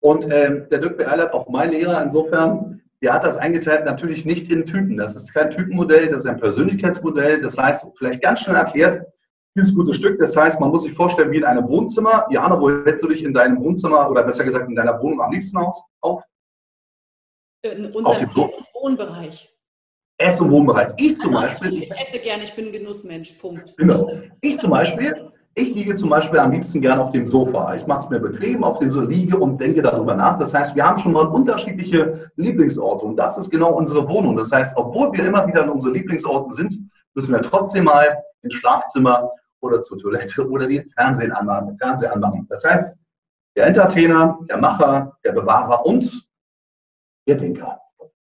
Und 0.00 0.24
ähm, 0.24 0.66
der 0.70 0.78
Dirk 0.78 0.98
W. 0.98 1.04
Eilert, 1.04 1.32
auch 1.32 1.48
mein 1.48 1.70
Lehrer, 1.70 2.02
insofern, 2.02 2.82
der 3.02 3.14
hat 3.14 3.24
das 3.24 3.37
eingeteilt 3.37 3.84
natürlich 3.84 4.24
nicht 4.24 4.50
in 4.50 4.66
Typen. 4.66 4.96
Das 4.96 5.14
ist 5.14 5.32
kein 5.32 5.50
Typenmodell, 5.50 6.08
das 6.08 6.24
ist 6.24 6.26
ein 6.26 6.38
Persönlichkeitsmodell. 6.38 7.40
Das 7.40 7.56
heißt, 7.56 7.87
vielleicht 7.96 8.22
ganz 8.22 8.40
schnell 8.40 8.56
erklärt, 8.56 9.06
dieses 9.56 9.74
gute 9.74 9.94
Stück, 9.94 10.18
das 10.18 10.37
heißt, 10.37 10.61
man 10.61 10.70
muss 10.70 10.82
sich 10.82 10.92
vorstellen, 10.92 11.32
wie 11.32 11.38
in 11.38 11.44
einem 11.44 11.68
Wohnzimmer. 11.68 12.26
Jana, 12.30 12.61
wo 12.61 12.70
hältst 12.70 13.02
du 13.02 13.08
dich 13.08 13.24
in 13.24 13.32
deinem 13.32 13.58
Wohnzimmer 13.58 14.08
oder 14.08 14.22
besser 14.22 14.44
gesagt 14.44 14.68
in 14.68 14.76
deiner 14.76 15.00
Wohnung 15.00 15.20
am 15.20 15.32
liebsten 15.32 15.58
auf? 16.00 16.22
In 17.62 17.87
unserem 17.87 18.30
Wohnbereich. 18.74 19.52
Ess- 20.18 20.40
und 20.40 20.50
Wohnbereich. 20.50 20.94
Ich 20.96 21.16
zum 21.16 21.37
also, 21.37 21.61
Beispiel. 21.61 21.85
Ich 21.85 21.90
esse 21.90 22.18
gerne, 22.18 22.42
ich 22.42 22.54
bin 22.54 22.66
ein 22.66 22.72
Genussmensch, 22.72 23.33
Punkt. 23.33 23.76
Genau. 23.76 24.11
Ich 24.40 24.59
zum 24.59 24.70
Beispiel, 24.70 25.31
ich 25.54 25.74
liege 25.74 25.94
zum 25.94 26.11
Beispiel 26.11 26.40
am 26.40 26.50
liebsten 26.50 26.81
gerne 26.81 27.00
auf 27.00 27.11
dem 27.11 27.24
Sofa. 27.24 27.74
Ich 27.76 27.87
mache 27.87 28.00
es 28.00 28.11
mir 28.11 28.18
bequem, 28.18 28.64
auf 28.64 28.81
dem 28.81 28.90
so 28.90 29.00
liege 29.00 29.37
und 29.37 29.61
denke 29.61 29.81
darüber 29.81 30.14
nach. 30.14 30.38
Das 30.38 30.52
heißt, 30.52 30.74
wir 30.74 30.85
haben 30.85 30.98
schon 30.98 31.12
mal 31.12 31.26
unterschiedliche 31.26 32.31
Lieblingsorte 32.37 33.04
und 33.04 33.16
das 33.16 33.38
ist 33.38 33.50
genau 33.50 33.72
unsere 33.72 34.09
Wohnung. 34.09 34.37
Das 34.37 34.50
heißt, 34.50 34.76
obwohl 34.76 35.12
wir 35.12 35.24
immer 35.24 35.46
wieder 35.46 35.62
an 35.62 35.70
unseren 35.70 35.94
Lieblingsorten 35.94 36.52
sind, 36.52 36.78
müssen 37.14 37.33
wir 37.33 37.42
trotzdem 37.42 37.85
mal 37.85 38.22
ins 38.42 38.54
Schlafzimmer 38.54 39.31
oder 39.61 39.83
zur 39.83 39.98
Toilette 39.98 40.48
oder 40.48 40.66
den 40.66 40.85
Fernsehen 40.87 41.33
anmachen, 41.33 41.76
Fernseher 41.78 42.12
anmachen. 42.12 42.46
Das 42.48 42.64
heißt, 42.64 43.00
der 43.57 43.66
Entertainer, 43.66 44.38
der 44.48 44.59
Macher, 44.59 45.16
der 45.24 45.33
Bewahrer 45.33 45.85
und 45.85 46.28
der 47.26 47.37
Denker. 47.37 47.81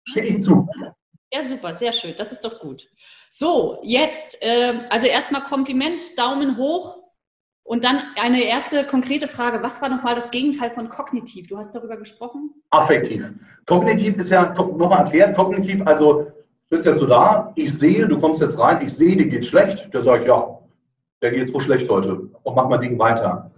Schicke 0.03 0.27
ich 0.27 0.41
zu. 0.41 0.67
Ja, 1.33 1.41
super, 1.43 1.73
sehr 1.73 1.93
schön. 1.93 2.13
Das 2.17 2.31
ist 2.31 2.43
doch 2.43 2.59
gut. 2.59 2.87
So, 3.29 3.79
jetzt, 3.83 4.37
äh, 4.41 4.73
also 4.89 5.07
erstmal 5.07 5.43
Kompliment, 5.43 5.99
Daumen 6.17 6.57
hoch. 6.57 6.97
Und 7.63 7.85
dann 7.85 8.01
eine 8.19 8.43
erste 8.43 8.85
konkrete 8.85 9.27
Frage. 9.27 9.63
Was 9.63 9.81
war 9.81 9.87
nochmal 9.87 10.15
das 10.15 10.31
Gegenteil 10.31 10.71
von 10.71 10.89
kognitiv? 10.89 11.47
Du 11.47 11.57
hast 11.57 11.73
darüber 11.73 11.95
gesprochen? 11.95 12.53
Affektiv. 12.71 13.31
Kognitiv 13.65 14.17
ist 14.17 14.31
ja, 14.31 14.53
nochmal 14.53 15.05
erklärt, 15.05 15.37
kognitiv, 15.37 15.85
also 15.85 16.27
sitzt 16.65 16.87
jetzt 16.87 16.99
so 16.99 17.05
da, 17.05 17.53
ich 17.55 17.77
sehe, 17.77 18.07
du 18.07 18.17
kommst 18.17 18.41
jetzt 18.41 18.59
rein, 18.59 18.85
ich 18.85 18.93
sehe, 18.93 19.15
dir 19.15 19.27
geht 19.27 19.45
schlecht. 19.45 19.93
Der 19.93 20.01
sagt, 20.01 20.25
ja, 20.25 20.59
der 21.21 21.31
geht 21.31 21.47
so 21.47 21.59
schlecht 21.61 21.89
heute. 21.89 22.29
Und 22.43 22.55
mach 22.55 22.67
mal 22.67 22.77
Ding 22.77 22.99
weiter. 22.99 23.51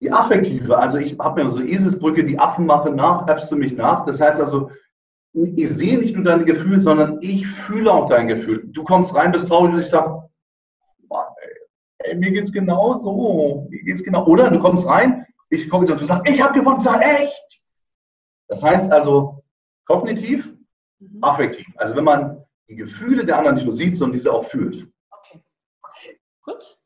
Die 0.00 0.10
affektive, 0.10 0.76
also 0.76 0.96
ich 0.96 1.18
habe 1.18 1.44
mir 1.44 1.50
so 1.50 1.60
Eselsbrücke, 1.60 2.24
die 2.24 2.38
Affen 2.38 2.66
machen 2.66 2.96
nach, 2.96 3.28
äffst 3.28 3.52
du 3.52 3.56
mich 3.56 3.76
nach. 3.76 4.06
Das 4.06 4.20
heißt 4.20 4.40
also, 4.40 4.70
ich 5.32 5.70
sehe 5.70 5.98
nicht 5.98 6.14
nur 6.14 6.24
deine 6.24 6.44
Gefühle, 6.44 6.80
sondern 6.80 7.18
ich 7.20 7.46
fühle 7.46 7.92
auch 7.92 8.08
dein 8.08 8.28
Gefühl. 8.28 8.68
Du 8.72 8.82
kommst 8.82 9.14
rein, 9.14 9.32
bist 9.32 9.48
traurig 9.48 9.74
und 9.74 9.80
ich 9.80 9.86
sage, 9.86 10.28
ey, 11.98 12.16
mir 12.16 12.32
geht's 12.32 12.52
genau 12.52 12.96
so, 12.96 13.66
mir 13.70 13.82
geht's 13.82 14.02
genau. 14.02 14.26
Oder 14.26 14.50
du 14.50 14.58
kommst 14.58 14.86
rein, 14.86 15.26
ich 15.50 15.68
gucke 15.68 15.90
und 15.90 16.00
du 16.00 16.04
sagst, 16.04 16.28
ich 16.28 16.42
habe 16.42 16.58
gewonnen, 16.58 16.80
sage, 16.80 17.04
echt. 17.04 17.64
Das 18.48 18.62
heißt 18.62 18.92
also 18.92 19.44
kognitiv, 19.84 20.56
mhm. 20.98 21.22
affektiv. 21.22 21.66
Also 21.76 21.94
wenn 21.94 22.04
man 22.04 22.42
die 22.68 22.76
Gefühle 22.76 23.24
der 23.24 23.38
anderen 23.38 23.56
nicht 23.56 23.64
nur 23.64 23.74
sieht, 23.74 23.96
sondern 23.96 24.14
diese 24.14 24.32
auch 24.32 24.44
fühlt. 24.44 24.88
Okay, 25.10 26.20
gut. 26.42 26.78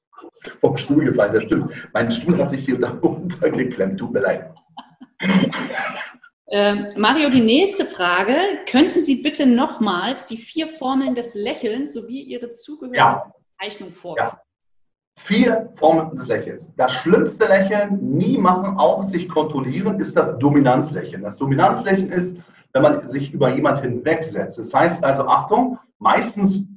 Vom 0.60 0.76
Stuhl 0.76 1.04
gefallen, 1.04 1.32
das 1.32 1.44
stimmt. 1.44 1.72
Mein 1.94 2.10
Stuhl 2.10 2.36
hat 2.38 2.50
sich 2.50 2.64
hier 2.64 2.78
da 2.80 2.90
geklemmt, 3.48 3.98
tut 3.98 4.12
mir 4.12 4.20
leid. 4.20 4.54
Ähm, 6.56 6.86
Mario, 6.96 7.30
die 7.30 7.40
nächste 7.40 7.84
Frage. 7.84 8.36
Könnten 8.70 9.02
Sie 9.02 9.16
bitte 9.16 9.44
nochmals 9.44 10.26
die 10.26 10.36
vier 10.36 10.68
Formeln 10.68 11.16
des 11.16 11.34
Lächelns 11.34 11.92
sowie 11.92 12.22
Ihre 12.22 12.52
zugehörige 12.52 12.96
ja. 12.96 13.32
Zeichnung 13.60 13.90
vorführen? 13.90 14.30
Ja. 14.30 14.40
Vier 15.18 15.68
Formen 15.72 16.14
des 16.16 16.28
Lächelns. 16.28 16.72
Das 16.76 16.92
schlimmste 16.92 17.46
Lächeln, 17.46 17.98
nie 17.98 18.38
machen, 18.38 18.78
auch 18.78 19.02
sich 19.02 19.28
kontrollieren, 19.28 19.98
ist 19.98 20.16
das 20.16 20.38
Dominanzlächeln. 20.38 21.22
Das 21.22 21.38
Dominanzlächeln 21.38 22.12
ist, 22.12 22.38
wenn 22.72 22.82
man 22.82 23.02
sich 23.02 23.32
über 23.32 23.52
jemand 23.52 23.80
hinwegsetzt. 23.80 24.56
Das 24.56 24.72
heißt 24.72 25.02
also, 25.02 25.26
Achtung, 25.26 25.80
meistens, 25.98 26.68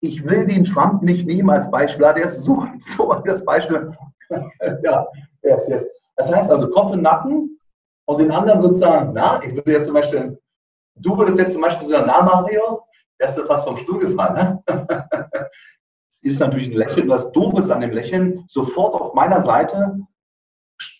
ich 0.00 0.28
will 0.28 0.46
den 0.46 0.64
Trump 0.64 1.02
nicht 1.02 1.26
nehmen 1.26 1.48
als 1.48 1.70
Beispiel, 1.70 2.12
der 2.14 2.24
ist 2.24 2.44
so, 2.44 2.66
so 2.80 3.14
das 3.24 3.46
Beispiel. 3.46 3.92
ja, 4.84 5.06
ist 5.40 5.68
jetzt. 5.70 5.88
Das 6.16 6.30
heißt 6.30 6.50
also, 6.50 6.68
Kopf 6.68 6.92
und 6.92 7.00
Nacken, 7.00 7.58
und 8.06 8.20
den 8.20 8.30
anderen 8.30 8.60
sozusagen, 8.60 9.12
na, 9.14 9.40
ich 9.42 9.54
würde 9.54 9.72
jetzt 9.72 9.86
zum 9.86 9.94
Beispiel, 9.94 10.38
du 10.96 11.16
würdest 11.16 11.38
jetzt 11.38 11.52
zum 11.52 11.62
Beispiel 11.62 11.88
sagen, 11.88 12.04
na 12.06 12.22
Mario, 12.22 12.82
wärst 13.18 13.38
du 13.38 13.44
fast 13.44 13.64
vom 13.64 13.76
Stuhl 13.76 13.98
gefallen, 14.00 14.34
ne? 14.34 14.62
ist 16.22 16.40
natürlich 16.40 16.70
ein 16.70 16.76
Lächeln. 16.76 17.08
Das 17.08 17.32
Doofe 17.32 17.60
ist 17.60 17.70
an 17.70 17.80
dem 17.80 17.90
Lächeln, 17.90 18.44
sofort 18.46 18.94
auf 18.94 19.12
meiner 19.14 19.42
Seite 19.42 19.98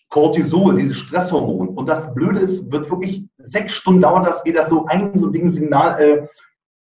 Cortisol, 0.09 0.75
dieses 0.75 0.97
Stresshormon. 0.97 1.69
Und 1.69 1.87
das 1.89 2.13
Blöde 2.13 2.39
ist, 2.39 2.71
wird 2.71 2.89
wirklich 2.91 3.27
sechs 3.37 3.73
Stunden 3.73 4.01
dauern, 4.01 4.23
dass 4.23 4.45
ihr 4.45 4.63
so 4.65 4.85
ein 4.85 5.15
so 5.15 5.29
Ding 5.29 5.49
Signal 5.49 5.99
äh, 5.99 6.27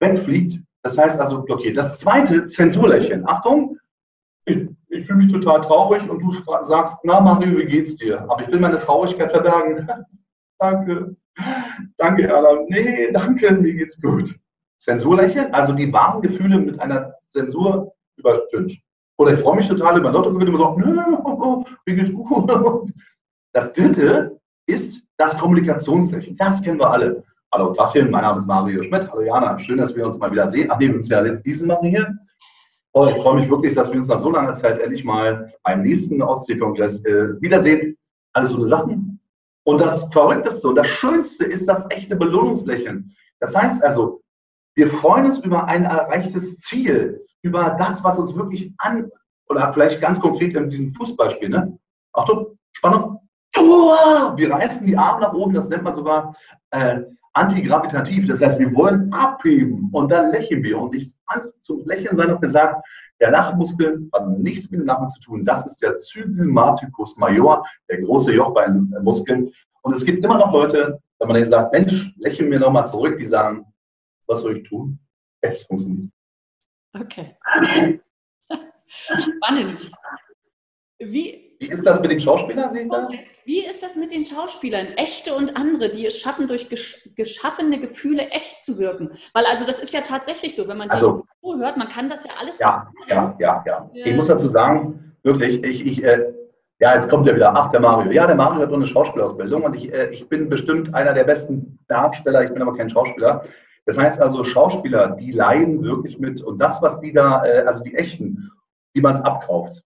wegfliegt. 0.00 0.62
Das 0.82 0.98
heißt 0.98 1.20
also, 1.20 1.44
okay, 1.48 1.72
das 1.72 1.98
zweite 1.98 2.46
Zensurlächeln. 2.48 3.26
Achtung, 3.26 3.78
ich, 4.92 5.06
fühle 5.06 5.18
mich 5.18 5.32
total 5.32 5.60
traurig 5.62 6.08
und 6.08 6.20
du 6.20 6.32
sagst, 6.62 6.98
na 7.04 7.20
Mario, 7.20 7.58
wie 7.58 7.64
geht's 7.64 7.96
dir? 7.96 8.20
Aber 8.22 8.42
ich 8.42 8.48
will 8.48 8.60
meine 8.60 8.78
Traurigkeit 8.78 9.30
verbergen. 9.30 9.88
danke. 10.58 11.16
Danke, 11.96 12.28
Erla. 12.28 12.58
Nee, 12.68 13.10
danke, 13.10 13.52
mir 13.52 13.74
geht's 13.74 14.00
gut. 14.00 14.38
Zensurlächeln, 14.78 15.52
also 15.54 15.72
die 15.72 15.92
wahren 15.92 16.20
Gefühle 16.20 16.58
mit 16.58 16.78
einer 16.80 17.14
Zensur 17.28 17.94
übertüncht. 18.16 18.82
Oder 19.18 19.32
ich 19.32 19.40
freue 19.40 19.56
mich 19.56 19.68
total 19.68 19.98
über 19.98 20.12
Lottogewinne 20.12 20.50
und 20.50 20.58
sage, 20.58 20.80
nö, 20.80 21.64
mir 21.86 21.94
geht's 21.94 22.12
gut. 22.12 22.92
Das 23.54 23.72
dritte 23.72 24.38
ist 24.66 25.08
das 25.16 25.38
Kommunikationslächeln. 25.38 26.36
Das 26.36 26.62
kennen 26.62 26.80
wir 26.80 26.90
alle. 26.90 27.22
Hallo 27.54 27.72
Tachchen, 27.72 28.10
mein 28.10 28.22
Name 28.22 28.38
ist 28.38 28.46
Mario 28.46 28.82
Schmidt. 28.82 29.10
Hallo 29.10 29.22
Jana, 29.22 29.58
schön, 29.58 29.78
dass 29.78 29.94
wir 29.94 30.04
uns 30.04 30.18
mal 30.18 30.32
wieder 30.32 30.48
sehen. 30.48 30.70
Ach 30.70 30.78
nee, 30.78 30.88
wir 30.88 30.96
uns 30.96 31.08
ja 31.08 31.24
jetzt 31.24 31.46
diesen 31.46 31.68
Mal 31.68 31.78
hier. 31.82 32.14
Oh, 32.94 33.06
ich 33.06 33.16
freue 33.22 33.36
mich 33.36 33.48
wirklich, 33.48 33.74
dass 33.74 33.90
wir 33.90 33.98
uns 33.98 34.08
nach 34.08 34.18
so 34.18 34.30
langer 34.30 34.52
Zeit 34.52 34.78
endlich 34.80 35.04
mal 35.04 35.52
beim 35.62 35.82
nächsten 35.82 36.20
Ostseekongress 36.20 37.04
äh, 37.06 37.40
wiedersehen. 37.40 37.96
Alles 38.34 38.50
so 38.50 38.56
eine 38.56 38.66
Sachen. 38.66 39.20
Und 39.64 39.80
das 39.80 40.12
Verrückteste 40.12 40.68
und 40.68 40.76
das 40.76 40.88
Schönste 40.88 41.44
ist 41.44 41.68
das 41.68 41.84
echte 41.90 42.16
Belohnungslächeln. 42.16 43.14
Das 43.40 43.56
heißt 43.56 43.82
also, 43.82 44.20
wir 44.74 44.88
freuen 44.88 45.26
uns 45.26 45.38
über 45.38 45.66
ein 45.66 45.84
erreichtes 45.84 46.58
Ziel, 46.58 47.24
über 47.42 47.76
das, 47.78 48.02
was 48.04 48.18
uns 48.18 48.34
wirklich 48.34 48.72
an, 48.78 49.10
oder 49.48 49.72
vielleicht 49.72 50.00
ganz 50.00 50.20
konkret 50.20 50.56
in 50.56 50.68
diesem 50.68 50.94
Fußballspiel, 50.94 51.48
ne? 51.48 51.78
Achtung, 52.12 52.58
Spannung. 52.72 53.18
Wir 53.54 54.50
reißen 54.50 54.86
die 54.86 54.96
Arme 54.96 55.20
nach 55.20 55.34
oben, 55.34 55.52
das 55.52 55.68
nennt 55.68 55.82
man 55.82 55.92
sogar 55.92 56.34
äh, 56.70 57.02
antigravitativ. 57.34 58.28
Das 58.28 58.42
heißt, 58.42 58.58
wir 58.58 58.74
wollen 58.74 59.12
abheben 59.12 59.88
und 59.92 60.10
dann 60.10 60.32
lächeln 60.32 60.62
wir. 60.62 60.78
Und 60.78 60.94
ich 60.94 61.14
zum 61.60 61.84
Lächeln 61.86 62.16
sei 62.16 62.26
noch 62.26 62.40
gesagt, 62.40 62.84
der 63.20 63.30
Lachmuskel 63.30 64.08
hat 64.12 64.28
nichts 64.38 64.70
mit 64.70 64.80
dem 64.80 64.86
Lachen 64.86 65.08
zu 65.08 65.20
tun. 65.20 65.44
Das 65.44 65.64
ist 65.64 65.80
der 65.82 65.96
Zygomaticus 65.96 67.16
major, 67.18 67.64
der 67.88 68.00
große 68.00 68.32
Jochbeinmuskel. 68.32 69.52
Und 69.82 69.94
es 69.94 70.04
gibt 70.04 70.24
immer 70.24 70.38
noch 70.38 70.52
Leute, 70.52 71.00
wenn 71.18 71.28
man 71.28 71.34
denen 71.36 71.46
sagt, 71.46 71.72
Mensch, 71.72 72.12
lächeln 72.16 72.48
mir 72.48 72.58
nochmal 72.58 72.86
zurück, 72.86 73.16
die 73.18 73.26
sagen, 73.26 73.64
was 74.26 74.40
soll 74.40 74.58
ich 74.58 74.68
tun? 74.68 74.98
Es 75.40 75.64
funktioniert. 75.64 76.10
Okay. 76.94 77.36
Spannend. 78.86 79.92
Wie, 80.98 81.51
wie 81.62 81.68
ist 81.68 81.86
das 81.86 82.00
mit 82.00 82.10
den 82.10 82.18
Schauspielern, 82.18 82.70
sehe 82.70 82.88
Wie 83.44 83.64
ist 83.64 83.84
das 83.84 83.94
mit 83.94 84.10
den 84.10 84.24
Schauspielern? 84.24 84.88
Echte 84.96 85.32
und 85.32 85.56
andere, 85.56 85.90
die 85.90 86.04
es 86.04 86.18
schaffen, 86.18 86.48
durch 86.48 86.68
geschaffene 87.14 87.78
Gefühle 87.78 88.30
echt 88.30 88.64
zu 88.64 88.78
wirken. 88.78 89.10
Weil 89.32 89.46
also 89.46 89.64
das 89.64 89.78
ist 89.78 89.94
ja 89.94 90.00
tatsächlich 90.00 90.56
so, 90.56 90.66
wenn 90.66 90.76
man 90.76 90.90
also, 90.90 91.24
zuhört, 91.40 91.76
man 91.76 91.88
kann 91.88 92.08
das 92.08 92.24
ja 92.24 92.32
alles. 92.40 92.58
Ja, 92.58 92.90
ja, 93.06 93.36
ja, 93.38 93.62
ja. 93.64 93.90
Äh, 93.94 94.10
ich 94.10 94.16
muss 94.16 94.26
dazu 94.26 94.48
sagen, 94.48 95.14
wirklich, 95.22 95.62
ich, 95.62 95.86
ich 95.86 96.02
äh, 96.02 96.32
ja, 96.80 96.94
jetzt 96.94 97.08
kommt 97.08 97.26
ja 97.26 97.36
wieder, 97.36 97.54
ach, 97.54 97.70
der 97.70 97.78
Mario. 97.78 98.10
Ja, 98.10 98.26
der 98.26 98.34
Mario 98.34 98.62
hat 98.62 98.70
nur 98.70 98.78
eine 98.78 98.88
Schauspielausbildung 98.88 99.62
und 99.62 99.76
ich, 99.76 99.94
äh, 99.94 100.08
ich 100.10 100.28
bin 100.28 100.48
bestimmt 100.48 100.92
einer 100.96 101.12
der 101.12 101.22
besten 101.22 101.78
Darsteller, 101.86 102.42
ich 102.42 102.52
bin 102.52 102.60
aber 102.60 102.76
kein 102.76 102.90
Schauspieler. 102.90 103.44
Das 103.86 103.98
heißt 103.98 104.20
also, 104.20 104.42
Schauspieler, 104.42 105.10
die 105.10 105.30
leiden 105.30 105.84
wirklich 105.84 106.18
mit 106.18 106.42
und 106.42 106.58
das, 106.58 106.82
was 106.82 106.98
die 106.98 107.12
da, 107.12 107.44
äh, 107.44 107.62
also 107.66 107.84
die 107.84 107.94
echten, 107.94 108.50
die 108.96 109.00
man 109.00 109.14
es 109.14 109.20
abkauft. 109.20 109.84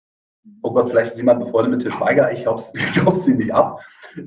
Oh 0.62 0.72
Gott, 0.72 0.90
vielleicht 0.90 1.12
ist 1.12 1.18
jemand 1.18 1.40
befreundet 1.40 1.72
mit 1.72 1.82
Til 1.82 1.92
Schweiger, 1.92 2.32
ich 2.32 2.44
glaube 2.44 3.16
sie 3.16 3.34
nicht 3.36 3.54
ab. 3.54 3.80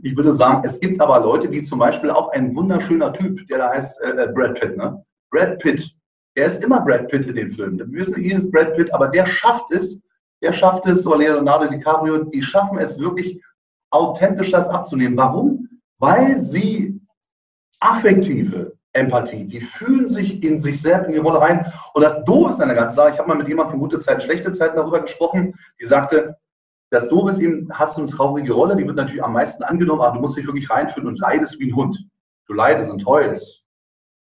Ich 0.02 0.16
würde 0.16 0.32
sagen, 0.32 0.62
es 0.64 0.78
gibt 0.78 1.00
aber 1.00 1.20
Leute, 1.20 1.50
wie 1.50 1.62
zum 1.62 1.78
Beispiel 1.78 2.10
auch 2.10 2.30
ein 2.30 2.54
wunderschöner 2.54 3.12
Typ, 3.12 3.46
der 3.48 3.58
da 3.58 3.70
heißt 3.70 4.00
äh, 4.02 4.10
äh, 4.10 4.32
Brad 4.32 4.60
Pitt. 4.60 4.76
Ne? 4.76 5.04
Brad 5.30 5.58
Pitt, 5.58 5.94
der 6.36 6.46
ist 6.46 6.62
immer 6.62 6.80
Brad 6.80 7.08
Pitt 7.08 7.26
in 7.26 7.36
den 7.36 7.50
Filmen. 7.50 7.78
Wir 7.78 8.00
wissen, 8.00 8.22
hier 8.22 8.38
ist 8.38 8.52
Brad 8.52 8.74
Pitt, 8.74 8.92
aber 8.94 9.08
der 9.08 9.26
schafft 9.26 9.72
es, 9.72 10.02
der 10.42 10.52
schafft 10.52 10.86
es, 10.86 11.06
oder 11.06 11.18
Leonardo 11.18 11.66
DiCaprio, 11.68 12.24
die 12.24 12.42
schaffen 12.42 12.78
es 12.78 12.98
wirklich 12.98 13.42
authentisch 13.90 14.52
das 14.52 14.68
abzunehmen. 14.68 15.16
Warum? 15.16 15.68
Weil 15.98 16.38
sie 16.38 17.00
affektive, 17.80 18.77
Empathie. 18.92 19.44
Die 19.44 19.60
fühlen 19.60 20.06
sich 20.06 20.42
in 20.42 20.58
sich 20.58 20.80
selbst 20.80 21.08
in 21.08 21.12
die 21.12 21.18
Rolle 21.18 21.40
rein. 21.40 21.72
Und 21.94 22.02
das 22.02 22.24
Doofe 22.24 22.50
ist 22.50 22.60
an 22.60 22.68
der 22.68 22.76
ganzen 22.76 22.96
Sache, 22.96 23.10
ich 23.10 23.18
habe 23.18 23.28
mal 23.28 23.36
mit 23.36 23.48
jemandem 23.48 23.72
von 23.72 23.80
gute 23.80 23.98
Zeiten, 23.98 24.20
schlechte 24.20 24.52
Zeiten 24.52 24.76
darüber 24.76 25.00
gesprochen, 25.00 25.54
die 25.80 25.86
sagte, 25.86 26.36
das 26.90 27.08
Doofe 27.08 27.30
ist 27.30 27.38
eben, 27.38 27.68
hast 27.72 27.98
du 27.98 28.02
eine 28.02 28.10
traurige 28.10 28.52
Rolle, 28.52 28.76
die 28.76 28.86
wird 28.86 28.96
natürlich 28.96 29.22
am 29.22 29.34
meisten 29.34 29.62
angenommen, 29.62 30.00
aber 30.00 30.14
du 30.14 30.20
musst 30.20 30.36
dich 30.36 30.46
wirklich 30.46 30.70
reinfühlen 30.70 31.06
und 31.06 31.18
leidest 31.18 31.60
wie 31.60 31.70
ein 31.70 31.76
Hund. 31.76 31.98
Du 32.46 32.54
leidest 32.54 32.90
und 32.90 33.04
heulst. 33.04 33.64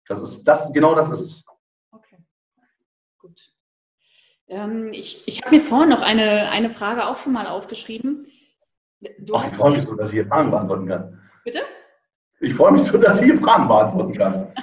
Das 0.07 0.21
ist 0.21 0.43
das, 0.45 0.71
genau 0.71 0.95
das 0.95 1.09
ist 1.09 1.21
es. 1.21 1.45
Okay. 1.91 2.17
Gut. 3.17 3.51
Ähm, 4.47 4.93
ich 4.93 5.27
ich 5.27 5.41
habe 5.41 5.55
mir 5.55 5.61
vorhin 5.61 5.89
noch 5.89 6.01
eine, 6.01 6.49
eine 6.49 6.69
Frage 6.69 7.07
auch 7.07 7.17
schon 7.17 7.33
mal 7.33 7.47
aufgeschrieben. 7.47 8.27
Du 9.19 9.35
Ach, 9.35 9.45
ich 9.45 9.53
freue 9.53 9.71
mich 9.71 9.83
so, 9.83 9.95
dass 9.95 10.09
ich 10.09 10.15
hier 10.15 10.27
Fragen 10.27 10.51
beantworten 10.51 10.87
kann. 10.87 11.21
Bitte? 11.43 11.61
Ich 12.45 12.53
freue 12.53 12.73
mich 12.73 12.83
so, 12.83 12.99
dass 12.99 13.19
ich 13.19 13.25
hier 13.25 13.41
Fragen 13.41 13.67
beantworten 13.67 14.13
kann. 14.13 14.53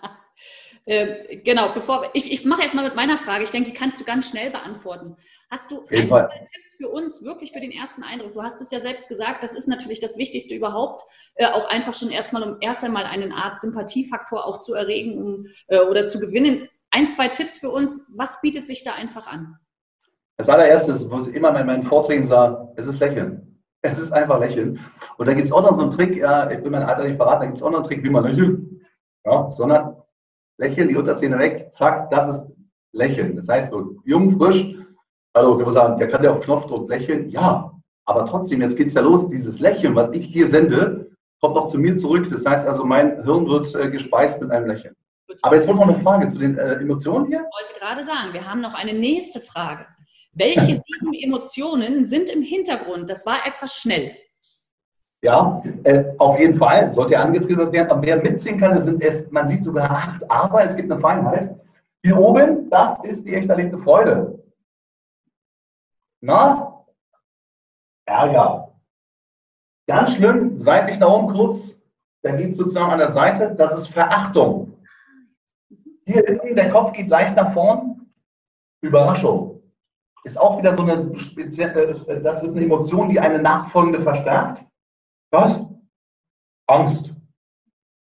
äh, 0.86 1.36
genau, 1.36 1.74
bevor 1.74 2.06
ich, 2.14 2.32
ich 2.32 2.46
mache 2.46 2.62
jetzt 2.62 2.72
mal 2.72 2.84
mit 2.84 2.94
meiner 2.94 3.18
Frage. 3.18 3.44
Ich 3.44 3.50
denke, 3.50 3.70
die 3.70 3.76
kannst 3.76 4.00
du 4.00 4.04
ganz 4.04 4.30
schnell 4.30 4.50
beantworten. 4.50 5.16
Hast 5.50 5.70
du 5.70 5.82
Tipps 5.82 6.74
für 6.78 6.88
uns, 6.88 7.22
wirklich 7.22 7.52
für 7.52 7.60
den 7.60 7.70
ersten 7.70 8.02
Eindruck? 8.02 8.32
Du 8.32 8.42
hast 8.42 8.62
es 8.62 8.70
ja 8.70 8.80
selbst 8.80 9.10
gesagt, 9.10 9.44
das 9.44 9.52
ist 9.52 9.68
natürlich 9.68 10.00
das 10.00 10.16
Wichtigste 10.16 10.54
überhaupt, 10.54 11.02
äh, 11.34 11.48
auch 11.48 11.68
einfach 11.68 11.92
schon 11.92 12.08
erstmal, 12.08 12.44
um 12.44 12.56
erst 12.62 12.82
einmal 12.82 13.04
eine 13.04 13.34
Art 13.34 13.60
Sympathiefaktor 13.60 14.46
auch 14.46 14.58
zu 14.60 14.72
erregen 14.72 15.18
um, 15.18 15.46
äh, 15.66 15.80
oder 15.80 16.06
zu 16.06 16.18
gewinnen. 16.18 16.66
Ein, 16.90 17.06
zwei 17.06 17.28
Tipps 17.28 17.58
für 17.58 17.70
uns. 17.70 18.06
Was 18.16 18.40
bietet 18.40 18.66
sich 18.66 18.84
da 18.84 18.94
einfach 18.94 19.26
an? 19.26 19.58
Das 20.38 20.48
allererstes, 20.48 21.10
wo 21.10 21.20
ich 21.20 21.34
immer 21.34 21.58
in 21.60 21.66
meinen 21.66 21.82
Vorträgen 21.82 22.26
sage, 22.26 22.72
es 22.76 22.86
ist 22.86 23.00
Lächeln. 23.00 23.51
Es 23.82 23.98
ist 23.98 24.12
einfach 24.12 24.38
Lächeln. 24.38 24.78
Und 25.18 25.26
da 25.28 25.34
gibt 25.34 25.48
es 25.48 25.52
auch 25.52 25.62
noch 25.62 25.72
so 25.72 25.82
einen 25.82 25.90
Trick, 25.90 26.16
ja, 26.16 26.50
ich 26.50 26.62
will 26.62 26.70
mein 26.70 26.84
Alter 26.84 27.04
nicht 27.04 27.16
verraten, 27.16 27.40
da 27.40 27.46
gibt 27.46 27.58
es 27.58 27.62
auch 27.64 27.70
noch 27.70 27.78
einen 27.78 27.86
Trick, 27.86 28.04
wie 28.04 28.10
man 28.10 28.24
lächelt. 28.24 28.60
Ja, 29.24 29.48
sondern 29.48 29.96
lächeln, 30.58 30.88
die 30.88 30.96
Unterzähne 30.96 31.38
weg, 31.38 31.72
zack, 31.72 32.10
das 32.10 32.28
ist 32.28 32.56
Lächeln. 32.92 33.36
Das 33.36 33.48
heißt, 33.48 33.72
jung, 34.04 34.38
frisch, 34.38 34.74
hallo, 35.34 35.56
kann 35.56 35.64
man 35.64 35.72
sagen, 35.72 35.96
der 35.96 36.08
kann 36.08 36.22
ja 36.22 36.30
auf 36.30 36.40
Knopfdruck 36.40 36.88
lächeln. 36.88 37.28
Ja, 37.28 37.72
aber 38.04 38.26
trotzdem, 38.26 38.60
jetzt 38.60 38.76
geht 38.76 38.88
es 38.88 38.94
ja 38.94 39.02
los, 39.02 39.28
dieses 39.28 39.60
Lächeln, 39.60 39.94
was 39.96 40.12
ich 40.12 40.32
dir 40.32 40.46
sende, 40.46 41.10
kommt 41.40 41.56
noch 41.56 41.66
zu 41.66 41.78
mir 41.78 41.96
zurück. 41.96 42.28
Das 42.30 42.46
heißt 42.46 42.66
also, 42.66 42.84
mein 42.84 43.24
Hirn 43.24 43.46
wird 43.46 43.74
äh, 43.74 43.90
gespeist 43.90 44.40
mit 44.40 44.50
einem 44.50 44.66
Lächeln. 44.66 44.94
Aber 45.42 45.54
jetzt 45.54 45.66
wurde 45.66 45.78
noch 45.78 45.88
eine 45.88 45.96
Frage 45.96 46.28
zu 46.28 46.38
den 46.38 46.58
äh, 46.58 46.74
Emotionen 46.74 47.26
hier. 47.26 47.38
Ich 47.38 47.70
wollte 47.70 47.80
gerade 47.80 48.02
sagen, 48.02 48.32
wir 48.32 48.46
haben 48.46 48.60
noch 48.60 48.74
eine 48.74 48.92
nächste 48.92 49.40
Frage. 49.40 49.86
Welche 50.34 50.82
sieben 50.86 51.12
Emotionen 51.12 52.04
sind 52.04 52.30
im 52.30 52.42
Hintergrund? 52.42 53.10
Das 53.10 53.26
war 53.26 53.46
etwas 53.46 53.76
schnell. 53.76 54.14
Ja, 55.22 55.62
äh, 55.84 56.04
auf 56.18 56.38
jeden 56.40 56.54
Fall 56.54 56.90
sollte 56.90 57.14
er 57.14 57.24
angetriggert 57.24 57.72
werden. 57.72 57.90
Aber 57.90 58.02
wer 58.02 58.16
mitziehen 58.16 58.58
kann, 58.58 58.72
es 58.72 58.84
sind 58.84 59.02
erst, 59.02 59.30
man 59.30 59.46
sieht 59.46 59.62
sogar 59.62 59.90
acht, 59.90 60.28
aber 60.30 60.64
es 60.64 60.74
gibt 60.74 60.90
eine 60.90 61.00
Feinheit. 61.00 61.54
Hier 62.02 62.16
oben, 62.16 62.68
das 62.70 63.04
ist 63.04 63.24
die 63.26 63.34
echt 63.34 63.48
erlebte 63.48 63.78
Freude. 63.78 64.42
Na? 66.20 66.84
Ärger. 68.06 68.72
Ganz 69.86 70.14
schlimm, 70.14 70.60
seitlich 70.60 70.98
nach 70.98 71.08
oben 71.08 71.28
kurz, 71.28 71.82
da 72.22 72.32
geht 72.32 72.50
es 72.50 72.56
sozusagen 72.56 72.92
an 72.92 72.98
der 72.98 73.12
Seite, 73.12 73.54
das 73.56 73.74
ist 73.74 73.88
Verachtung. 73.88 74.76
Hier 76.06 76.24
hinten, 76.26 76.56
der 76.56 76.68
Kopf 76.70 76.92
geht 76.92 77.08
leicht 77.08 77.36
nach 77.36 77.52
vorn, 77.52 78.12
Überraschung 78.80 79.51
ist 80.24 80.40
auch 80.40 80.58
wieder 80.58 80.72
so 80.72 80.82
eine 80.82 81.18
spezielle, 81.18 81.90
äh, 82.06 82.20
das 82.20 82.42
ist 82.42 82.56
eine 82.56 82.64
Emotion, 82.64 83.08
die 83.08 83.20
eine 83.20 83.40
nachfolgende 83.40 84.00
verstärkt. 84.00 84.64
Was? 85.32 85.64
Angst. 86.68 87.14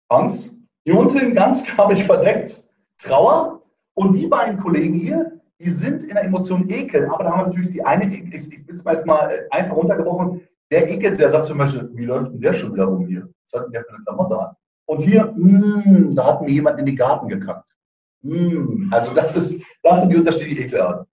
Angst. 0.10 0.54
Hier 0.84 0.98
unten 0.98 1.34
ganz 1.34 1.64
klar 1.68 1.92
ich 1.92 2.04
verdeckt. 2.04 2.64
Trauer. 2.98 3.62
Und 3.96 4.14
die 4.14 4.28
beiden 4.28 4.58
Kollegen 4.58 4.94
hier, 4.94 5.40
die 5.60 5.70
sind 5.70 6.04
in 6.04 6.16
der 6.16 6.24
Emotion 6.24 6.70
Ekel. 6.70 7.08
Aber 7.10 7.24
da 7.24 7.32
haben 7.32 7.40
wir 7.40 7.48
natürlich 7.48 7.72
die 7.72 7.84
eine, 7.84 8.06
ich, 8.06 8.54
ich 8.54 8.68
will 8.68 8.76
es 8.76 8.84
mal 8.84 8.94
jetzt 8.94 9.06
mal 9.06 9.30
äh, 9.30 9.48
einfach 9.52 9.76
runtergebrochen, 9.76 10.42
der 10.72 10.90
Ekel, 10.90 11.18
der 11.18 11.30
sagt 11.30 11.46
zum 11.46 11.58
Beispiel, 11.58 11.90
wie 11.94 12.06
läuft 12.06 12.32
denn 12.32 12.42
der 12.42 12.54
schon 12.54 12.74
wieder 12.74 12.86
rum 12.86 13.08
hier? 13.08 13.28
Was 13.44 13.60
hat 13.60 13.66
denn 13.66 13.74
der 13.74 13.84
für 13.84 13.96
eine 13.96 14.04
Klamotte 14.04 14.40
an? 14.40 14.56
Und 14.86 15.02
hier, 15.02 15.34
mh, 15.36 15.84
mm, 15.86 16.16
da 16.16 16.28
hat 16.28 16.42
mir 16.42 16.50
jemand 16.50 16.80
in 16.80 16.86
die 16.86 16.96
Garten 16.96 17.28
gekackt. 17.28 17.76
Mh, 18.22 18.36
mm, 18.36 18.90
also 18.92 19.14
das 19.14 19.36
ist, 19.36 19.62
das 19.84 20.02
sind 20.02 20.10
die 20.10 20.18
unterschiedlichen 20.18 20.64
Ekelarten. 20.64 21.06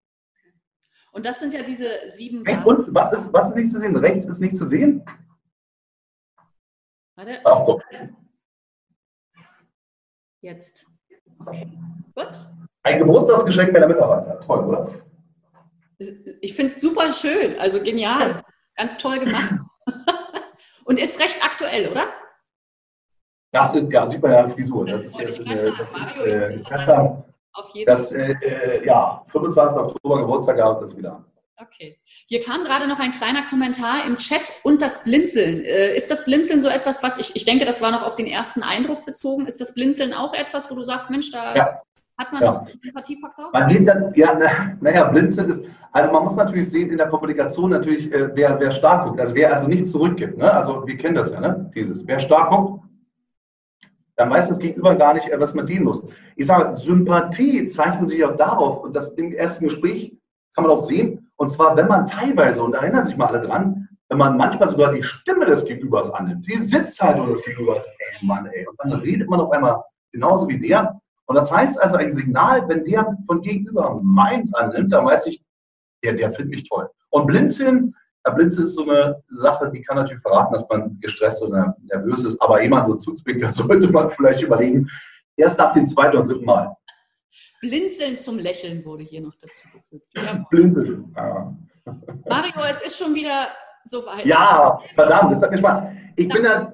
Und 1.17 1.25
das 1.25 1.41
sind 1.41 1.55
ja 1.55 1.63
diese 1.63 1.89
sieben. 2.09 2.43
Rechts 2.43 2.63
unten, 2.67 2.95
was 2.95 3.11
ist, 3.11 3.33
was 3.33 3.49
ist 3.49 3.57
nicht 3.57 3.71
zu 3.71 3.81
sehen? 3.81 3.97
Rechts 3.97 4.27
ist 4.27 4.39
nicht 4.39 4.55
zu 4.55 4.67
sehen? 4.67 5.03
Warte. 7.15 7.41
Ach 7.43 7.65
doch. 7.65 7.81
Jetzt. 10.43 10.85
Okay. 11.39 11.73
Gut. 12.15 12.39
Ein 12.83 12.99
Geburtstagsgeschenk 12.99 13.73
meiner 13.73 13.89
Mitarbeiter. 13.89 14.41
Toll, 14.41 14.67
oder? 14.67 14.91
Ich 16.43 16.55
finde 16.55 16.75
es 16.75 16.83
super 16.83 17.11
schön, 17.11 17.59
also 17.59 17.83
genial. 17.83 18.45
Ganz 18.77 18.99
toll 18.99 19.19
gemacht. 19.19 19.55
Und 20.85 20.99
ist 20.99 21.19
recht 21.19 21.43
aktuell, 21.43 21.89
oder? 21.89 22.09
Das 23.53 23.73
sind, 23.73 23.91
ja, 23.91 24.07
sieht 24.07 24.21
man 24.21 24.33
ja 24.33 24.41
an 24.41 24.51
Frisur. 24.51 24.85
Das, 24.85 25.03
das 25.03 25.15
ist 25.15 25.19
jetzt, 25.19 25.41
äh, 25.49 25.73
das 25.73 26.61
ist, 26.61 26.71
äh, 26.71 27.23
Auf 27.57 27.71
jeden 27.71 27.87
das, 27.87 28.13
Fall. 28.13 28.37
Äh, 28.43 28.79
äh, 28.81 28.87
ja, 28.87 29.23
25. 29.29 29.79
Oktober 29.79 30.21
Geburtstag 30.21 30.57
gehabt, 30.57 30.83
das 30.83 30.97
wieder. 30.97 31.25
Okay. 31.59 31.99
Hier 32.27 32.43
kam 32.43 32.65
gerade 32.65 32.87
noch 32.87 32.99
ein 32.99 33.13
kleiner 33.13 33.47
Kommentar 33.49 34.05
im 34.05 34.19
Chat 34.19 34.53
und 34.63 34.83
das 34.83 35.05
Blinzeln. 35.05 35.65
Äh, 35.65 35.97
ist 35.97 36.11
das 36.11 36.25
Blinzeln 36.27 36.61
so 36.61 36.69
etwas, 36.69 37.03
was 37.03 37.17
ich, 37.17 37.35
ich 37.35 37.47
denke, 37.47 37.65
das 37.65 37.81
war 37.81 37.91
noch 37.93 38.03
auf 38.03 38.15
den 38.15 38.27
ersten 38.27 38.63
Eindruck 38.63 39.07
bezogen. 39.07 39.47
Ist 39.47 39.61
das 39.61 39.73
Blinzeln 39.73 40.13
auch 40.13 40.35
etwas, 40.35 40.71
wo 40.71 40.75
du 40.75 40.83
sagst, 40.83 41.09
Mensch, 41.09 41.31
da 41.31 41.55
ja. 41.55 41.81
hat 42.19 42.31
man 42.33 42.43
ja. 42.43 42.51
noch 42.51 42.61
einen 42.61 42.79
Sympathiefaktor? 42.79 43.51
Man 43.55 43.69
geht 43.69 43.89
dann, 43.89 44.13
ja, 44.15 44.35
naja, 44.35 44.77
na 44.83 45.05
Blinzeln 45.05 45.49
ist, 45.49 45.63
also 45.93 46.13
man 46.13 46.25
muss 46.25 46.37
natürlich 46.37 46.69
sehen 46.69 46.91
in 46.91 46.99
der 46.99 47.09
Kommunikation 47.09 47.71
natürlich, 47.71 48.13
äh, 48.13 48.29
wer, 48.35 48.61
wer 48.61 48.71
stark 48.71 49.05
guckt, 49.05 49.19
also 49.19 49.35
wer 49.35 49.51
also 49.51 49.67
nichts 49.67 49.93
zurückgibt. 49.93 50.37
Ne? 50.37 50.53
Also 50.53 50.87
wir 50.87 50.99
kennen 50.99 51.15
das 51.15 51.33
ja, 51.33 51.41
ne? 51.41 51.71
dieses, 51.75 52.07
wer 52.07 52.21
stark 52.21 52.51
guckt, 52.51 52.85
dann 54.17 54.31
weiß 54.31 54.49
das 54.49 54.59
Gegenüber 54.59 54.95
gar 54.95 55.15
nicht, 55.15 55.29
äh, 55.29 55.41
was 55.41 55.55
man 55.55 55.67
dienen 55.67 55.85
muss. 55.85 56.05
Ich 56.37 56.47
sage, 56.47 56.73
Sympathie 56.73 57.67
zeichnet 57.67 58.09
sich 58.09 58.25
auch 58.25 58.37
darauf, 58.37 58.85
und 58.85 58.95
das 58.95 59.09
im 59.15 59.33
ersten 59.33 59.65
Gespräch 59.65 60.17
kann 60.55 60.65
man 60.65 60.73
auch 60.73 60.85
sehen, 60.85 61.31
und 61.37 61.51
zwar, 61.51 61.77
wenn 61.77 61.89
man 61.89 62.07
teilweise, 62.07 62.63
und 62.63 62.75
erinnern 62.75 63.05
sich 63.05 63.17
mal 63.17 63.27
alle 63.27 63.41
dran, 63.41 63.89
wenn 64.09 64.19
man 64.19 64.37
manchmal 64.37 64.69
sogar 64.69 64.93
die 64.93 65.03
Stimme 65.03 65.47
des 65.47 65.65
Gegenübers 65.65 66.11
annimmt, 66.13 66.47
die 66.47 66.57
Sitzhaltung 66.57 67.29
des 67.29 67.43
Gegenübers, 67.43 67.87
ey 67.87 68.27
Mann, 68.27 68.47
ey, 68.47 68.67
und 68.67 68.79
dann 68.79 68.93
redet 69.01 69.29
man 69.29 69.41
auf 69.41 69.51
einmal 69.51 69.83
genauso 70.13 70.49
wie 70.49 70.59
der. 70.59 71.01
Und 71.27 71.35
das 71.35 71.51
heißt 71.51 71.81
also 71.83 71.97
ein 71.97 72.13
Signal, 72.13 72.69
wenn 72.69 72.85
der 72.85 73.17
von 73.27 73.41
gegenüber 73.43 73.99
meins 74.03 74.55
annimmt, 74.55 74.93
dann 74.93 75.07
weiß 75.07 75.27
ich, 75.27 75.43
der, 76.05 76.13
der 76.13 76.31
findet 76.31 76.51
mich 76.51 76.69
toll. 76.69 76.89
Und 77.11 77.27
Blinzeln, 77.27 77.95
ja, 78.25 78.33
Blinzeln 78.33 78.65
ist 78.65 78.75
so 78.75 78.83
eine 78.83 79.23
Sache, 79.31 79.71
die 79.71 79.83
kann 79.83 79.97
natürlich 79.97 80.23
verraten, 80.23 80.53
dass 80.53 80.69
man 80.69 80.99
gestresst 81.01 81.43
oder 81.43 81.77
nervös 81.83 82.25
ist, 82.25 82.41
aber 82.41 82.63
jemand 82.63 82.87
so 82.87 82.95
zuzwinkert, 82.95 83.55
sollte 83.55 83.91
man 83.91 84.11
vielleicht 84.11 84.43
überlegen, 84.43 84.89
erst 85.37 85.59
nach 85.59 85.73
dem 85.73 85.87
zweiten 85.87 86.17
und 86.17 86.27
dritten 86.27 86.45
Mal. 86.45 86.77
Blinzeln 87.61 88.19
zum 88.19 88.39
Lächeln 88.39 88.85
wurde 88.85 89.03
hier 89.03 89.21
noch 89.21 89.35
dazu 89.41 89.69
gefügt. 89.73 90.51
Blinzeln. 90.51 91.13
Ja. 91.17 91.57
Mario, 92.29 92.63
es 92.71 92.83
ist 92.83 92.99
schon 92.99 93.15
wieder 93.15 93.49
so 93.85 94.05
weit. 94.05 94.27
Ja, 94.27 94.79
verdammt, 94.95 95.33
das 95.33 95.43
hat 95.43 95.51
mir 95.51 95.59
Spaß. 95.59 95.85
Ich 96.17 96.29
bin 96.29 96.45
ja, 96.45 96.73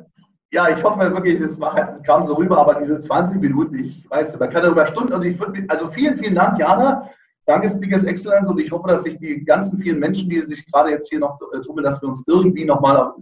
ja, 0.52 0.68
ich 0.76 0.82
hoffe 0.82 1.00
wirklich, 1.12 1.40
es, 1.40 1.58
kam 2.04 2.24
so 2.24 2.34
rüber, 2.34 2.58
aber 2.58 2.74
diese 2.74 2.98
20 2.98 3.40
Minuten, 3.40 3.78
ich 3.78 4.08
weiß, 4.10 4.38
man 4.38 4.50
kann 4.50 4.62
darüber 4.62 4.86
Stunden 4.86 5.14
und 5.14 5.24
ich 5.24 5.38
würde, 5.38 5.64
also 5.68 5.88
vielen, 5.88 6.16
vielen 6.16 6.34
Dank, 6.34 6.58
Jana. 6.58 7.10
Danke, 7.46 7.68
Speakers 7.68 8.04
Excellence, 8.04 8.48
und 8.48 8.60
ich 8.60 8.70
hoffe, 8.70 8.86
dass 8.86 9.02
sich 9.02 9.18
die 9.18 9.44
ganzen 9.44 9.78
vielen 9.78 9.98
Menschen, 9.98 10.30
die 10.30 10.40
sich 10.42 10.70
gerade 10.70 10.90
jetzt 10.90 11.08
hier 11.08 11.18
noch 11.18 11.40
äh, 11.52 11.60
tummeln, 11.60 11.84
dass 11.84 12.00
wir 12.00 12.08
uns 12.08 12.24
irgendwie 12.28 12.64
nochmal 12.64 12.96
auf, 12.96 13.14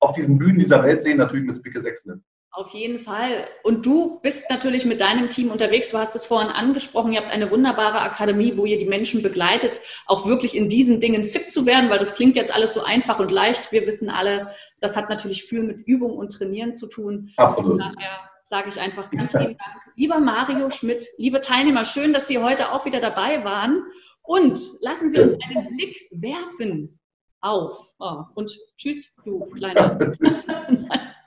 auf 0.00 0.12
diesen 0.12 0.38
Bühnen 0.38 0.58
dieser 0.58 0.82
Welt 0.84 1.00
sehen, 1.00 1.18
natürlich 1.18 1.46
mit 1.46 1.56
Speakers 1.56 1.84
Excellence. 1.84 2.22
Auf 2.52 2.74
jeden 2.74 2.98
Fall. 2.98 3.46
Und 3.62 3.86
du 3.86 4.18
bist 4.20 4.50
natürlich 4.50 4.84
mit 4.84 5.00
deinem 5.00 5.28
Team 5.28 5.52
unterwegs. 5.52 5.92
Du 5.92 5.98
hast 5.98 6.16
es 6.16 6.26
vorhin 6.26 6.50
angesprochen. 6.50 7.12
Ihr 7.12 7.20
habt 7.20 7.30
eine 7.30 7.50
wunderbare 7.52 8.00
Akademie, 8.00 8.56
wo 8.56 8.64
ihr 8.64 8.76
die 8.76 8.86
Menschen 8.86 9.22
begleitet, 9.22 9.80
auch 10.06 10.26
wirklich 10.26 10.56
in 10.56 10.68
diesen 10.68 11.00
Dingen 11.00 11.24
fit 11.24 11.50
zu 11.50 11.64
werden, 11.64 11.90
weil 11.90 12.00
das 12.00 12.16
klingt 12.16 12.34
jetzt 12.34 12.52
alles 12.52 12.74
so 12.74 12.82
einfach 12.82 13.20
und 13.20 13.30
leicht. 13.30 13.70
Wir 13.70 13.86
wissen 13.86 14.10
alle, 14.10 14.52
das 14.80 14.96
hat 14.96 15.08
natürlich 15.08 15.44
viel 15.44 15.62
mit 15.62 15.82
Übung 15.82 16.16
und 16.16 16.32
Trainieren 16.32 16.72
zu 16.72 16.88
tun. 16.88 17.32
Absolut. 17.36 17.80
daher 17.80 18.18
sage 18.42 18.68
ich 18.68 18.80
einfach 18.80 19.08
ganz 19.12 19.32
lieben 19.32 19.56
Dank. 19.56 19.80
Lieber 19.94 20.18
Mario 20.18 20.70
Schmidt, 20.70 21.06
liebe 21.18 21.40
Teilnehmer, 21.40 21.84
schön, 21.84 22.12
dass 22.12 22.26
Sie 22.26 22.38
heute 22.38 22.72
auch 22.72 22.84
wieder 22.84 23.00
dabei 23.00 23.44
waren. 23.44 23.84
Und 24.22 24.58
lassen 24.80 25.08
Sie 25.08 25.20
uns 25.20 25.34
einen 25.34 25.76
Blick 25.76 26.08
werfen 26.10 26.98
auf. 27.40 27.94
Oh, 28.00 28.24
und 28.34 28.50
tschüss, 28.76 29.14
du 29.24 29.46
kleiner. 29.50 29.98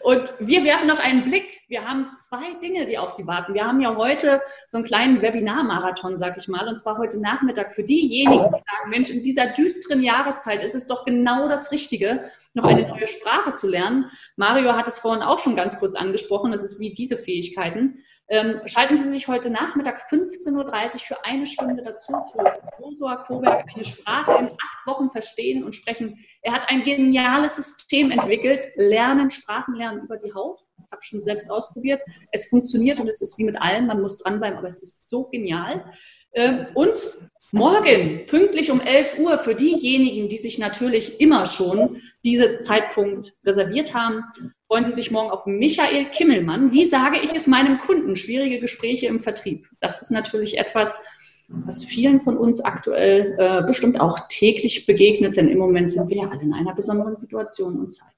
Und 0.00 0.32
wir 0.38 0.64
werfen 0.64 0.86
noch 0.86 0.98
einen 0.98 1.24
Blick. 1.24 1.62
Wir 1.68 1.88
haben 1.88 2.06
zwei 2.16 2.54
Dinge, 2.62 2.86
die 2.86 2.98
auf 2.98 3.10
Sie 3.10 3.26
warten. 3.26 3.54
Wir 3.54 3.66
haben 3.66 3.80
ja 3.80 3.96
heute 3.96 4.40
so 4.68 4.78
einen 4.78 4.86
kleinen 4.86 5.22
Webinarmarathon, 5.22 6.18
sag 6.18 6.36
ich 6.36 6.48
mal, 6.48 6.68
und 6.68 6.78
zwar 6.78 6.98
heute 6.98 7.20
Nachmittag 7.20 7.72
für 7.72 7.82
diejenigen, 7.82 8.44
die 8.44 8.50
sagen, 8.50 8.90
Mensch, 8.90 9.10
in 9.10 9.22
dieser 9.22 9.48
düsteren 9.48 10.02
Jahreszeit 10.02 10.62
ist 10.62 10.74
es 10.74 10.86
doch 10.86 11.04
genau 11.04 11.48
das 11.48 11.72
Richtige, 11.72 12.22
noch 12.54 12.64
eine 12.64 12.88
neue 12.88 13.06
Sprache 13.06 13.54
zu 13.54 13.68
lernen. 13.68 14.10
Mario 14.36 14.74
hat 14.74 14.88
es 14.88 14.98
vorhin 14.98 15.22
auch 15.22 15.38
schon 15.38 15.56
ganz 15.56 15.78
kurz 15.78 15.94
angesprochen. 15.94 16.52
Es 16.52 16.62
ist 16.62 16.80
wie 16.80 16.92
diese 16.92 17.16
Fähigkeiten. 17.16 18.04
Ähm, 18.30 18.60
schalten 18.66 18.96
Sie 18.98 19.08
sich 19.08 19.26
heute 19.26 19.48
Nachmittag 19.48 20.02
15.30 20.10 20.52
Uhr 20.54 20.98
für 21.00 21.24
eine 21.24 21.46
Stunde 21.46 21.82
dazu 21.82 22.12
zu 22.12 22.38
Josua 22.78 23.16
Koberg, 23.24 23.64
eine 23.74 23.84
Sprache 23.84 24.32
in 24.32 24.46
acht 24.46 24.86
Wochen 24.86 25.08
verstehen 25.08 25.64
und 25.64 25.74
sprechen. 25.74 26.18
Er 26.42 26.52
hat 26.52 26.68
ein 26.68 26.82
geniales 26.82 27.56
System 27.56 28.10
entwickelt, 28.10 28.68
Lernen, 28.76 29.30
Sprachen 29.30 29.74
lernen 29.74 30.02
über 30.02 30.18
die 30.18 30.34
Haut. 30.34 30.60
Ich 30.76 30.92
habe 30.92 31.02
schon 31.02 31.20
selbst 31.20 31.50
ausprobiert. 31.50 32.02
Es 32.30 32.48
funktioniert 32.48 33.00
und 33.00 33.08
es 33.08 33.22
ist 33.22 33.38
wie 33.38 33.44
mit 33.44 33.60
allem, 33.60 33.86
man 33.86 34.02
muss 34.02 34.18
dranbleiben, 34.18 34.58
aber 34.58 34.68
es 34.68 34.80
ist 34.80 35.08
so 35.08 35.24
genial. 35.24 35.90
Ähm, 36.34 36.66
und 36.74 36.98
Morgen, 37.50 38.26
pünktlich 38.26 38.70
um 38.70 38.78
11 38.78 39.20
Uhr, 39.20 39.38
für 39.38 39.54
diejenigen, 39.54 40.28
die 40.28 40.36
sich 40.36 40.58
natürlich 40.58 41.18
immer 41.18 41.46
schon 41.46 42.02
diesen 42.22 42.60
Zeitpunkt 42.60 43.32
reserviert 43.42 43.94
haben, 43.94 44.22
freuen 44.66 44.84
Sie 44.84 44.92
sich 44.92 45.10
morgen 45.10 45.30
auf 45.30 45.46
Michael 45.46 46.10
Kimmelmann. 46.10 46.72
Wie 46.72 46.84
sage 46.84 47.18
ich 47.22 47.32
es 47.34 47.46
meinem 47.46 47.78
Kunden? 47.78 48.16
Schwierige 48.16 48.60
Gespräche 48.60 49.06
im 49.06 49.18
Vertrieb. 49.18 49.66
Das 49.80 50.02
ist 50.02 50.10
natürlich 50.10 50.58
etwas, 50.58 51.02
was 51.48 51.86
vielen 51.86 52.20
von 52.20 52.36
uns 52.36 52.60
aktuell 52.60 53.34
äh, 53.38 53.62
bestimmt 53.66 53.98
auch 53.98 54.18
täglich 54.28 54.84
begegnet, 54.84 55.38
denn 55.38 55.48
im 55.48 55.56
Moment 55.56 55.90
sind 55.90 56.10
wir 56.10 56.18
ja 56.18 56.28
alle 56.28 56.42
in 56.42 56.52
einer 56.52 56.74
besonderen 56.74 57.16
Situation 57.16 57.80
und 57.80 57.90
Zeit. 57.90 58.12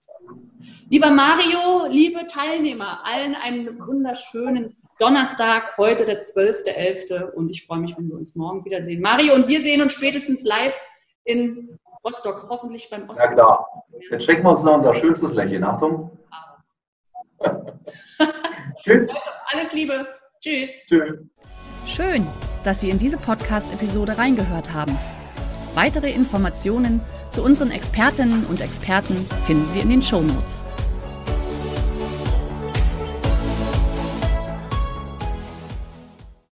Lieber 0.88 1.12
Mario, 1.12 1.86
liebe 1.88 2.26
Teilnehmer, 2.26 3.06
allen 3.06 3.36
einen 3.36 3.78
wunderschönen 3.78 4.76
Donnerstag, 5.00 5.78
heute 5.78 6.04
der 6.04 6.20
12.11. 6.20 7.30
Und 7.32 7.50
ich 7.50 7.66
freue 7.66 7.78
mich, 7.78 7.96
wenn 7.96 8.08
wir 8.08 8.16
uns 8.16 8.36
morgen 8.36 8.64
wiedersehen. 8.66 9.00
Mario 9.00 9.34
und 9.34 9.48
wir 9.48 9.62
sehen 9.62 9.80
uns 9.80 9.94
spätestens 9.94 10.44
live 10.44 10.78
in 11.24 11.78
Rostock, 12.04 12.46
hoffentlich 12.50 12.88
beim 12.90 13.08
Ostsee. 13.08 13.24
Ja, 13.24 13.32
klar. 13.32 13.84
Jetzt 14.10 14.26
schenken 14.26 14.44
wir 14.44 14.50
uns 14.50 14.62
noch 14.62 14.74
unser 14.74 14.94
schönstes 14.94 15.32
Lächeln. 15.34 15.64
Achtung. 15.64 16.10
Tschüss. 18.82 19.08
Also, 19.08 19.20
alles 19.46 19.72
Liebe. 19.72 20.06
Tschüss. 20.38 20.68
Tschüss. 20.86 21.18
Schön, 21.86 22.26
dass 22.62 22.80
Sie 22.80 22.90
in 22.90 22.98
diese 22.98 23.16
Podcast-Episode 23.16 24.18
reingehört 24.18 24.74
haben. 24.74 24.98
Weitere 25.74 26.12
Informationen 26.12 27.00
zu 27.30 27.42
unseren 27.42 27.70
Expertinnen 27.70 28.44
und 28.46 28.60
Experten 28.60 29.16
finden 29.46 29.66
Sie 29.66 29.80
in 29.80 29.88
den 29.88 30.02
Show 30.02 30.20
Notes. 30.20 30.64